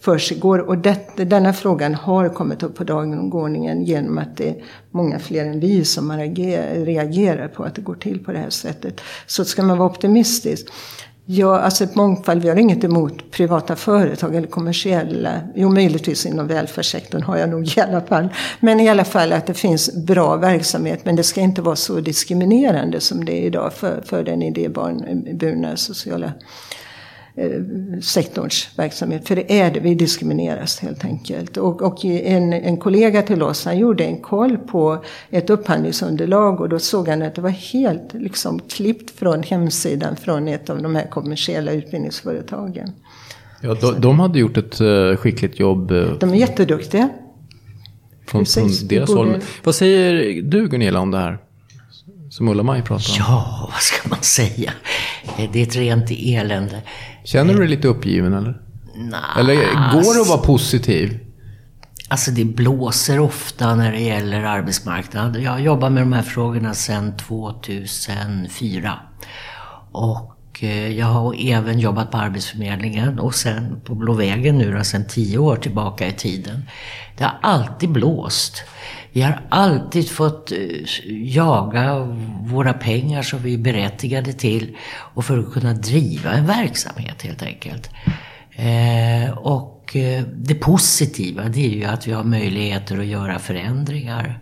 försiggår. 0.00 0.58
Och 0.58 0.78
det, 0.78 1.16
denna 1.16 1.52
frågan 1.52 1.94
har 1.94 2.28
kommit 2.28 2.62
upp 2.62 2.74
på 2.74 2.84
dagordningen 2.84 3.84
genom 3.84 4.18
att 4.18 4.36
det 4.36 4.48
är 4.48 4.64
många 4.90 5.18
fler 5.18 5.46
än 5.46 5.60
vi 5.60 5.84
som 5.84 6.12
reagerar 6.12 7.48
på 7.48 7.64
att 7.64 7.74
det 7.74 7.82
går 7.82 7.94
till 7.94 8.24
på 8.24 8.32
det 8.32 8.38
här 8.38 8.50
sättet. 8.50 9.00
Så 9.26 9.44
ska 9.44 9.62
man 9.62 9.78
vara 9.78 9.90
optimistisk. 9.90 10.68
Ja, 11.32 11.60
alltså 11.60 11.86
mångfald, 11.94 12.42
vi 12.42 12.48
har 12.48 12.56
inget 12.56 12.84
emot 12.84 13.30
privata 13.30 13.76
företag 13.76 14.34
eller 14.34 14.48
kommersiella. 14.48 15.40
Jo, 15.54 15.68
möjligtvis 15.68 16.26
inom 16.26 16.46
välfärdssektorn 16.46 17.22
har 17.22 17.36
jag 17.36 17.48
nog 17.48 17.68
i 17.76 17.80
alla 17.80 18.00
fall. 18.00 18.28
Men 18.60 18.80
i 18.80 18.88
alla 18.88 19.04
fall 19.04 19.32
att 19.32 19.46
det 19.46 19.54
finns 19.54 19.94
bra 19.94 20.36
verksamhet. 20.36 21.04
Men 21.04 21.16
det 21.16 21.22
ska 21.22 21.40
inte 21.40 21.62
vara 21.62 21.76
så 21.76 22.00
diskriminerande 22.00 23.00
som 23.00 23.24
det 23.24 23.32
är 23.32 23.42
idag 23.42 23.72
för, 23.72 24.02
för 24.06 24.24
den 24.24 24.42
idéburna 24.42 25.70
eh, 25.70 25.74
sociala 25.74 26.26
Eh, 26.26 26.79
sektorns 28.02 28.68
verksamhet. 28.76 29.28
För 29.28 29.36
det 29.36 29.60
är 29.60 29.70
det, 29.70 29.80
vi 29.80 29.94
diskrimineras 29.94 30.80
helt 30.80 31.04
enkelt. 31.04 31.56
Och, 31.56 31.82
och 31.82 32.04
en, 32.04 32.52
en 32.52 32.76
kollega 32.76 33.22
till 33.22 33.42
oss, 33.42 33.64
han 33.64 33.78
gjorde 33.78 34.04
en 34.04 34.20
koll 34.20 34.56
på 34.58 35.04
ett 35.30 35.50
upphandlingsunderlag 35.50 36.60
och 36.60 36.68
då 36.68 36.78
såg 36.78 37.08
han 37.08 37.22
att 37.22 37.34
det 37.34 37.40
var 37.40 37.50
helt 37.50 38.14
liksom 38.14 38.60
klippt 38.60 39.10
från 39.10 39.42
hemsidan 39.42 40.16
från 40.16 40.48
ett 40.48 40.70
av 40.70 40.82
de 40.82 40.94
här 40.94 41.06
kommersiella 41.10 41.72
utbildningsföretagen. 41.72 42.92
Ja, 43.62 43.74
de, 43.74 44.00
de 44.00 44.20
hade 44.20 44.38
gjort 44.38 44.56
ett 44.56 44.80
uh, 44.80 45.16
skickligt 45.16 45.60
jobb. 45.60 45.90
Uh, 45.90 46.18
de 46.18 46.30
är 46.30 46.34
jätteduktiga. 46.34 47.08
Från, 48.26 48.46
från 48.46 48.70
deras 48.88 49.08
borde... 49.10 49.30
håll. 49.30 49.40
Vad 49.64 49.74
säger 49.74 50.42
du 50.42 50.68
Gunilla 50.68 51.00
om 51.00 51.10
det 51.10 51.18
här? 51.18 51.38
Som 52.30 52.48
Ulla-Maj 52.48 52.82
pratar 52.82 53.12
om. 53.12 53.16
Ja, 53.18 53.68
vad 53.72 53.80
ska 53.80 54.08
man 54.08 54.22
säga? 54.22 54.72
Det 55.52 55.58
är 55.58 55.62
ett 55.62 55.76
rent 55.76 56.10
elände. 56.10 56.82
Känner 57.24 57.52
du 57.52 57.58
dig 57.58 57.68
lite 57.68 57.88
uppgiven 57.88 58.32
eller? 58.32 58.60
Nej. 58.94 59.20
Eller 59.38 59.54
går 59.92 60.14
det 60.14 60.20
att 60.20 60.28
vara 60.28 60.46
positiv? 60.46 61.18
Alltså 62.08 62.30
det 62.30 62.44
blåser 62.44 63.20
ofta 63.20 63.74
när 63.74 63.92
det 63.92 64.00
gäller 64.00 64.42
arbetsmarknaden. 64.42 65.42
Jag 65.42 65.50
har 65.50 65.58
jobbat 65.58 65.92
med 65.92 66.02
de 66.02 66.12
här 66.12 66.22
frågorna 66.22 66.74
sedan 66.74 67.16
2004. 67.16 68.98
Och 69.92 70.36
eh, 70.60 70.88
jag 70.98 71.06
har 71.06 71.34
även 71.38 71.78
jobbat 71.78 72.10
på 72.10 72.16
Arbetsförmedlingen 72.16 73.18
och 73.18 73.34
sen 73.34 73.80
på 73.84 73.94
Blå 73.94 74.12
vägen 74.12 74.58
nu 74.58 74.72
då, 74.72 74.84
sedan 74.84 75.04
tio 75.08 75.38
år 75.38 75.56
tillbaka 75.56 76.06
i 76.06 76.12
tiden. 76.12 76.62
Det 77.18 77.24
har 77.24 77.38
alltid 77.42 77.88
blåst. 77.90 78.62
Vi 79.12 79.22
har 79.22 79.40
alltid 79.48 80.10
fått 80.10 80.52
eh, 80.52 80.58
jaga 81.08 82.16
våra 82.42 82.72
pengar 82.72 83.22
som 83.22 83.42
vi 83.42 83.54
är 83.54 83.58
berättigade 83.58 84.32
till 84.32 84.76
och 84.90 85.24
för 85.24 85.38
att 85.38 85.52
kunna 85.52 85.72
driva 85.72 86.30
en 86.30 86.46
verksamhet 86.46 87.22
helt 87.22 87.42
enkelt. 87.42 87.90
Eh, 88.52 89.38
och 89.38 89.96
eh, 89.96 90.22
det 90.22 90.54
positiva 90.54 91.42
det 91.42 91.66
är 91.66 91.70
ju 91.70 91.84
att 91.84 92.08
vi 92.08 92.12
har 92.12 92.24
möjligheter 92.24 92.98
att 92.98 93.06
göra 93.06 93.38
förändringar. 93.38 94.38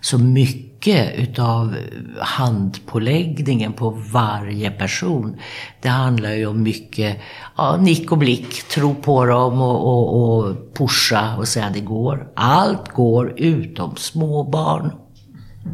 Så 0.00 0.18
mycket 0.18 1.18
utav 1.18 1.74
handpåläggningen 2.18 3.72
på 3.72 3.90
varje 4.12 4.70
person, 4.70 5.36
det 5.82 5.88
handlar 5.88 6.32
ju 6.32 6.46
om 6.46 6.62
mycket 6.62 7.16
ja, 7.56 7.76
nick 7.76 8.12
och 8.12 8.18
blick, 8.18 8.68
tro 8.68 8.94
på 8.94 9.24
dem 9.24 9.60
och, 9.60 9.86
och, 9.86 10.38
och 10.38 10.74
pusha 10.74 11.36
och 11.36 11.48
säga 11.48 11.70
det 11.74 11.80
går. 11.80 12.28
Allt 12.34 12.88
går 12.88 13.32
utom 13.36 13.96
små 13.96 14.44
barn. 14.44 14.92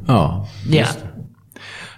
Ja, 0.07 0.49
ja. 0.71 0.87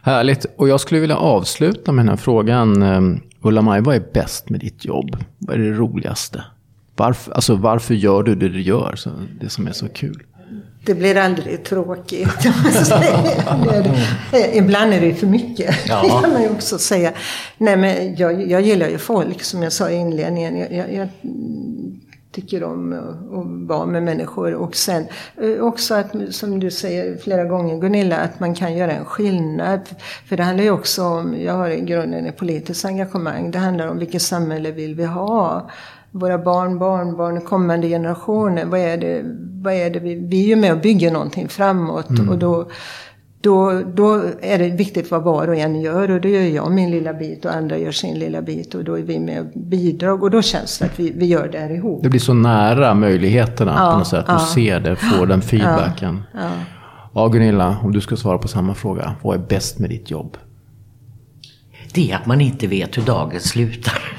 Härligt. 0.03 0.47
Och 0.57 0.69
jag 0.69 0.81
skulle 0.81 1.01
vilja 1.01 1.17
avsluta 1.17 1.93
med 1.93 2.05
den 2.05 2.09
här 2.09 2.17
frågan. 2.17 2.83
Eh, 2.83 3.01
Ulla-Maj, 3.43 3.81
vad 3.81 3.97
är 3.97 4.05
bäst 4.15 4.51
med 4.51 4.61
ditt 4.61 4.85
jobb? 4.85 5.17
Vad 5.39 5.57
är 5.57 5.61
det 5.61 5.73
roligaste? 5.73 6.45
Varför, 6.97 7.33
alltså, 7.33 7.55
varför 7.55 7.95
gör 7.95 8.23
du 8.23 8.35
det 8.35 8.49
du 8.49 8.63
gör? 8.63 8.95
Så 8.97 9.11
det 9.41 9.49
som 9.49 9.67
är 9.67 9.73
så 9.73 9.89
kul? 9.89 10.23
Det 10.89 10.95
blir 10.95 11.17
aldrig 11.17 11.65
tråkigt. 11.65 12.29
Ibland 14.53 14.95
är 14.95 15.01
det 15.01 15.15
för 15.15 15.27
mycket, 15.27 15.75
ja. 15.87 16.21
kan 16.23 16.33
man 16.33 16.43
ju 16.43 16.51
också 16.51 16.79
säga. 16.79 17.13
Nej, 17.59 17.77
men 17.77 18.17
jag, 18.17 18.51
jag 18.51 18.63
gillar 18.63 18.89
ju 18.89 18.99
folk, 18.99 19.43
som 19.43 19.63
jag 19.63 19.73
sa 19.73 19.91
i 19.91 19.95
inledningen. 19.95 20.59
Jag, 20.59 20.73
jag, 20.73 20.93
jag 20.93 21.09
tycker 22.33 22.65
om 22.65 22.93
att 22.93 23.69
vara 23.69 23.87
med 23.87 24.03
människor. 24.03 24.55
Och 24.55 24.77
sen 24.77 25.07
eh, 25.37 25.61
också 25.61 25.95
att, 25.95 26.13
som 26.31 26.61
du 26.61 26.71
säger 26.71 27.17
flera 27.17 27.45
gånger 27.45 27.81
Gunilla, 27.81 28.17
att 28.17 28.41
man 28.41 28.55
kan 28.55 28.77
göra 28.77 28.93
en 28.93 29.05
skillnad. 29.05 29.81
För 30.29 30.37
det 30.37 30.43
handlar 30.43 30.65
ju 30.65 30.71
också 30.71 31.05
om, 31.05 31.41
jag 31.41 31.53
har 31.53 31.71
i 31.71 31.81
grunden 31.81 32.27
ett 32.27 32.37
politiskt 32.37 32.85
engagemang. 32.85 33.51
Det 33.51 33.59
handlar 33.59 33.89
om 33.89 33.99
vilket 33.99 34.23
samhälle 34.23 34.71
vill 34.71 34.95
vi 34.95 35.05
ha? 35.05 35.71
Våra 36.11 36.39
barn, 36.39 36.79
barnbarn, 36.79 37.41
kommande 37.41 37.89
generationer. 37.89 38.65
Vad 38.65 38.81
är 38.81 38.97
det, 38.97 39.23
vad 39.63 39.75
är 39.75 39.91
det 39.91 40.01
vi, 40.01 40.15
vi 40.15 40.45
är 40.45 40.49
ju 40.49 40.57
med 40.57 40.73
och 40.73 40.81
bygger 40.81 41.11
någonting 41.11 41.49
framåt. 41.49 42.11
Mm. 42.11 42.29
Och 42.29 42.39
då, 42.39 42.69
då, 43.41 43.83
då 43.95 44.23
är 44.41 44.59
det 44.59 44.69
viktigt 44.69 45.11
vad 45.11 45.23
var 45.23 45.49
och 45.49 45.57
en 45.57 45.81
gör. 45.81 46.11
Och 46.11 46.21
då 46.21 46.29
gör 46.29 46.41
jag 46.41 46.73
min 46.73 46.91
lilla 46.91 47.15
bit 47.15 47.45
och 47.45 47.55
andra 47.55 47.79
gör 47.79 47.93
sin 47.93 48.19
lilla 48.19 48.43
bit. 48.43 48.75
Och 48.75 48.85
då 48.85 48.99
är 48.99 49.03
vi 49.03 49.19
med 49.19 49.41
och 49.41 49.61
bidrar. 49.61 50.23
Och 50.23 50.31
då 50.31 50.43
känns 50.43 50.79
det 50.79 50.85
att 50.85 51.01
vi, 51.01 51.13
vi 51.17 51.27
gör 51.27 51.49
det 51.49 51.59
här 51.59 51.71
ihop. 51.71 52.03
Det 52.03 52.09
blir 52.09 52.21
så 52.21 52.35
nära 52.35 52.95
möjligheterna 52.95 53.75
ja, 53.79 53.93
på 53.93 53.99
något 53.99 54.09
sätt. 54.09 54.27
Du 54.27 54.33
ja. 54.33 54.39
ser 54.55 54.81
det, 54.81 54.97
får 54.97 55.27
den 55.27 55.43
feedbacken. 55.43 56.23
Ja, 56.35 56.41
ja. 56.41 56.51
ja, 57.15 57.29
Gunilla, 57.29 57.77
om 57.83 57.93
du 57.93 58.01
ska 58.01 58.17
svara 58.17 58.39
på 58.39 58.49
samma 58.49 58.75
fråga. 58.75 59.15
Vad 59.23 59.41
är 59.41 59.47
bäst 59.47 59.79
med 59.79 59.91
ditt 59.91 60.11
jobb? 60.11 60.37
Det 61.95 62.11
är 62.11 62.17
att 62.17 62.27
man 62.27 62.41
inte 62.41 62.67
vet 62.67 62.99
hur 62.99 63.03
dagen 63.03 63.41
slutar. 63.41 64.18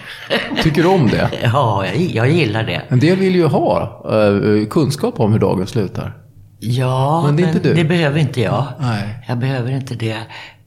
Tycker 0.63 0.83
du 0.83 0.87
om 0.87 1.07
det? 1.07 1.29
Ja, 1.43 1.85
jag, 1.85 1.95
jag 1.95 2.29
gillar 2.29 2.63
det. 2.63 2.81
En 2.87 2.99
del 2.99 3.17
vill 3.17 3.35
ju 3.35 3.45
ha 3.45 4.01
uh, 4.11 4.65
kunskap 4.65 5.19
om 5.19 5.31
hur 5.33 5.39
dagen 5.39 5.67
slutar. 5.67 6.17
Ja, 6.59 7.23
men 7.25 7.35
det, 7.35 7.63
men 7.63 7.75
det 7.75 7.83
behöver 7.83 8.19
inte 8.19 8.41
jag. 8.41 8.65
Nej. 8.79 9.25
Jag 9.27 9.37
behöver 9.37 9.71
inte 9.71 9.95
det. 9.95 10.17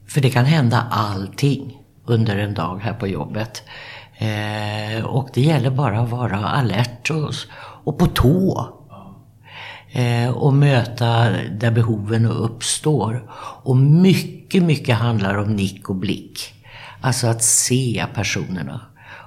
För 0.07 0.21
det 0.21 0.29
kan 0.29 0.45
hända 0.45 0.87
allting 0.91 1.77
under 2.05 2.37
en 2.37 2.53
dag 2.53 2.79
här 2.83 2.93
på 2.93 3.07
jobbet. 3.07 3.63
Eh, 4.17 5.05
och 5.05 5.29
det 5.33 5.41
gäller 5.41 5.69
bara 5.69 5.99
att 5.99 6.09
vara 6.09 6.37
alert 6.37 7.09
och, 7.11 7.33
och 7.83 7.99
på 7.99 8.05
tå. 8.05 8.67
Eh, 9.91 10.29
och 10.29 10.53
möta 10.53 11.29
där 11.59 11.71
behoven 11.71 12.25
uppstår. 12.25 13.31
Och 13.63 13.77
mycket, 13.77 14.63
mycket 14.63 14.97
handlar 14.97 15.37
om 15.37 15.55
nick 15.55 15.89
och 15.89 15.95
blick. 15.95 16.39
Alltså 17.01 17.27
att 17.27 17.43
se 17.43 18.05
personerna. 18.13 18.81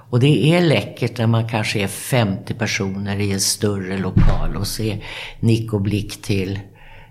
Och 0.09 0.19
det 0.19 0.55
är 0.55 0.61
läckert 0.61 1.17
när 1.17 1.27
man 1.27 1.47
kanske 1.47 1.79
är 1.79 1.87
50 1.87 2.53
personer 2.53 3.19
i 3.19 3.31
en 3.31 3.39
större 3.39 3.97
lokal 3.97 4.55
och 4.55 4.67
ser 4.67 5.03
nick 5.39 5.73
och 5.73 5.81
blick 5.81 6.21
till 6.21 6.59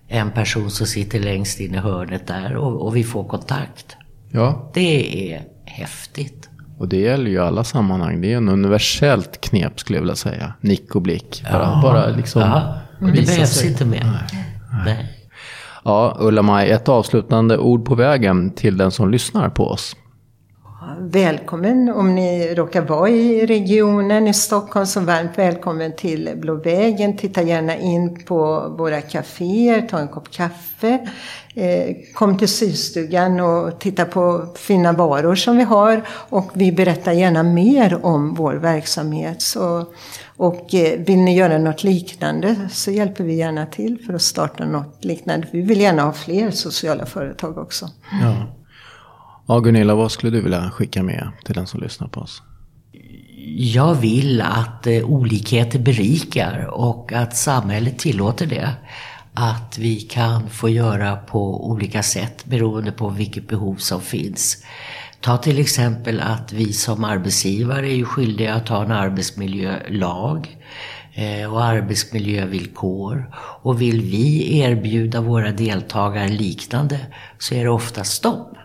en 0.09 0.31
person 0.31 0.71
som 0.71 0.87
sitter 0.87 1.21
längst 1.21 1.61
in 1.61 1.75
i 1.75 1.79
hörnet 1.79 2.27
där 2.27 2.57
och, 2.57 2.87
och 2.87 2.97
vi 2.97 3.05
får 3.05 3.25
kontakt. 3.25 3.97
Ja. 4.31 4.71
Det 4.75 5.33
är 5.33 5.43
häftigt. 5.65 6.49
Och 6.79 6.89
det 6.89 6.97
gäller 6.97 7.31
ju 7.31 7.39
alla 7.39 7.65
sammanhang. 7.65 8.21
Det 8.21 8.33
är 8.33 8.37
en 8.37 8.49
universellt 8.49 9.41
knep 9.41 9.81
skulle 9.81 9.97
jag 9.97 10.03
vilja 10.03 10.17
säga. 10.17 10.55
Nick 10.61 10.95
och 10.95 11.03
blick. 11.03 11.43
Bara, 11.53 11.63
ja. 11.63 11.81
bara 11.83 12.07
liksom 12.07 12.43
ja. 12.43 12.79
Det 13.01 13.27
behövs 13.27 13.55
sig. 13.55 13.69
inte 13.69 13.85
mer. 13.85 14.05
Nej. 14.05 14.45
Nej. 14.85 15.13
Ja, 15.85 16.17
Ulla-Maj, 16.21 16.71
ett 16.71 16.89
avslutande 16.89 17.59
ord 17.59 17.85
på 17.85 17.95
vägen 17.95 18.51
till 18.51 18.77
den 18.77 18.91
som 18.91 19.11
lyssnar 19.11 19.49
på 19.49 19.69
oss 19.69 19.97
välkommen 20.99 21.89
om 21.89 22.15
ni 22.15 22.55
råkar 22.55 22.83
vara 22.83 23.09
i 23.09 23.47
regionen 23.47 24.29
i 24.29 24.35
Stockholm 24.35 24.87
så 24.87 25.01
varmt 25.01 25.39
välkommen 25.39 25.97
till 25.97 26.31
Blå 26.37 26.55
vägen. 26.55 27.17
Titta 27.17 27.43
gärna 27.43 27.77
in 27.77 28.25
på 28.25 28.69
våra 28.79 29.01
kaféer, 29.01 29.87
ta 29.89 29.99
en 29.99 30.09
kopp 30.09 30.31
kaffe. 30.31 31.09
Eh, 31.55 31.97
kom 32.15 32.39
till 32.39 32.49
systugan 32.49 33.41
och 33.41 33.79
titta 33.81 34.05
på 34.05 34.47
fina 34.57 34.93
varor 34.93 35.35
som 35.35 35.57
vi 35.57 35.63
har 35.63 36.03
och 36.09 36.51
vi 36.55 36.73
berättar 36.73 37.13
gärna 37.13 37.43
mer 37.43 38.05
om 38.07 38.35
vår 38.35 38.55
verksamhet. 38.55 39.43
Så, 39.43 39.85
och 40.37 40.75
eh, 40.75 40.99
vill 40.99 41.19
ni 41.19 41.37
göra 41.37 41.59
något 41.59 41.85
liknande 41.85 42.57
så 42.71 42.91
hjälper 42.91 43.25
vi 43.25 43.35
gärna 43.35 43.67
till 43.67 43.99
för 44.07 44.15
att 44.15 44.23
starta 44.23 44.65
något 44.65 45.05
liknande. 45.05 45.47
Vi 45.51 45.63
vill 45.63 45.81
gärna 45.81 46.03
ha 46.03 46.13
fler 46.13 46.51
sociala 46.51 47.07
företag 47.07 47.59
också. 47.59 47.91
Ja. 48.23 48.47
Ja, 49.49 49.59
Gunilla, 49.61 49.95
vad 49.95 50.13
skulle 50.13 50.33
du 50.33 50.41
vilja 50.41 50.71
skicka 50.71 51.03
med 51.03 51.29
till 51.45 51.55
den 51.55 51.67
som 51.67 51.81
lyssnar 51.81 52.09
på 52.09 52.21
oss? 52.21 52.43
Jag 53.57 53.95
vill 53.95 54.41
att 54.41 54.87
eh, 54.87 55.05
olikheter 55.05 55.79
berikar 55.79 56.67
och 56.73 57.13
att 57.13 57.37
samhället 57.37 57.99
tillåter 57.99 58.47
det. 58.47 58.73
Att 59.35 59.79
vi 59.79 60.01
kan 60.01 60.51
få 60.51 60.69
göra 60.69 61.17
på 61.17 61.71
olika 61.71 62.03
sätt 62.03 62.45
beroende 62.45 62.93
på 62.93 63.09
vilket 63.09 63.49
behov 63.49 63.77
som 63.77 64.01
finns. 64.01 64.65
Ta 65.21 65.37
till 65.37 65.59
exempel 65.59 66.21
att 66.21 66.53
vi 66.53 66.73
som 66.73 67.05
arbetsgivare 67.05 67.93
är 67.93 68.05
skyldiga 68.05 68.55
att 68.55 68.69
ha 68.69 68.85
en 68.85 68.93
arbetsmiljölag 68.93 70.57
eh, 71.15 71.53
och 71.53 71.65
arbetsmiljövillkor. 71.65 73.31
Och 73.63 73.81
vill 73.81 74.01
vi 74.01 74.59
erbjuda 74.59 75.21
våra 75.21 75.53
deltagare 75.53 76.29
liknande 76.29 77.01
så 77.39 77.55
är 77.55 77.65
det 77.65 77.71
ofta 77.71 78.05
stopp. 78.05 78.57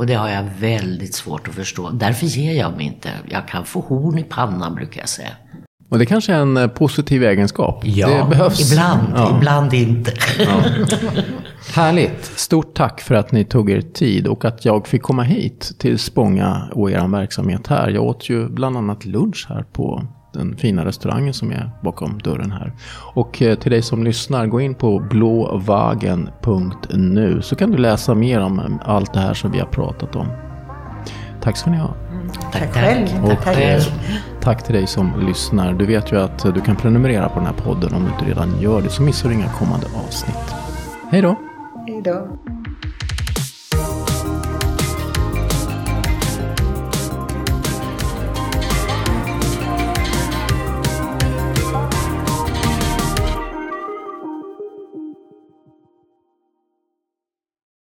Och 0.00 0.06
det 0.06 0.14
har 0.14 0.28
jag 0.28 0.44
väldigt 0.60 1.14
svårt 1.14 1.48
att 1.48 1.54
förstå. 1.54 1.90
Därför 1.90 2.26
ger 2.26 2.52
jag 2.52 2.76
mig 2.76 2.86
inte. 2.86 3.10
Jag 3.28 3.48
kan 3.48 3.64
få 3.64 3.80
horn 3.80 4.18
i 4.18 4.22
pannan 4.24 4.74
brukar 4.74 5.00
jag 5.00 5.08
säga. 5.08 5.28
Och 5.88 5.98
det 5.98 6.06
kanske 6.06 6.32
är 6.32 6.38
en 6.38 6.56
eh, 6.56 6.66
positiv 6.66 7.24
egenskap. 7.24 7.80
Ja, 7.84 8.08
det 8.08 8.30
behövs. 8.30 8.72
ibland. 8.72 9.12
Ja. 9.14 9.36
Ibland 9.36 9.74
inte. 9.74 10.12
Ja. 10.38 10.62
Härligt. 11.74 12.24
Stort 12.24 12.74
tack 12.74 13.00
för 13.00 13.14
att 13.14 13.32
ni 13.32 13.44
tog 13.44 13.70
er 13.70 13.80
tid 13.80 14.26
och 14.26 14.44
att 14.44 14.64
jag 14.64 14.86
fick 14.86 15.02
komma 15.02 15.22
hit 15.22 15.72
till 15.78 15.98
Spånga 15.98 16.68
och 16.72 16.90
er 16.90 17.08
verksamhet 17.08 17.66
här. 17.66 17.88
Jag 17.88 18.04
åt 18.04 18.28
ju 18.28 18.48
bland 18.48 18.76
annat 18.76 19.04
lunch 19.04 19.46
här 19.48 19.64
på 19.72 20.06
den 20.32 20.56
fina 20.56 20.84
restaurangen 20.84 21.34
som 21.34 21.50
är 21.50 21.70
bakom 21.82 22.18
dörren 22.18 22.50
här. 22.52 22.72
Och 23.14 23.42
eh, 23.42 23.54
till 23.58 23.70
dig 23.70 23.82
som 23.82 24.04
lyssnar, 24.04 24.46
gå 24.46 24.60
in 24.60 24.74
på 24.74 24.98
blåvagen.nu 26.18 27.42
så 27.42 27.56
kan 27.56 27.70
du 27.70 27.76
läsa 27.78 28.14
mer 28.14 28.40
om 28.40 28.80
allt 28.84 29.12
det 29.12 29.20
här 29.20 29.34
som 29.34 29.52
vi 29.52 29.58
har 29.58 29.66
pratat 29.66 30.16
om. 30.16 30.26
Tack 31.42 31.56
ska 31.56 31.70
ni 31.70 31.76
ha. 31.76 31.94
Tack 32.52 32.72
själv. 32.74 33.24
Och 33.24 33.42
Tack. 33.44 33.58
eh, 33.60 33.82
tack 34.40 34.62
till 34.64 34.74
dig 34.74 34.86
som 34.86 35.12
lyssnar. 35.26 35.72
Du 35.72 35.86
vet 35.86 36.12
ju 36.12 36.20
att 36.20 36.54
du 36.54 36.60
kan 36.60 36.76
prenumerera 36.76 37.28
på 37.28 37.34
den 37.38 37.46
här 37.46 37.54
podden 37.64 37.94
om 37.94 38.04
du 38.04 38.08
inte 38.10 38.24
redan 38.24 38.60
gör 38.60 38.80
det 38.82 38.88
så 38.88 39.02
missar 39.02 39.28
du 39.28 39.34
inga 39.34 39.48
kommande 39.48 39.86
avsnitt. 40.06 40.54
Hej 41.10 41.22
då! 41.22 41.36
Hej 41.86 42.02
då. 42.04 42.28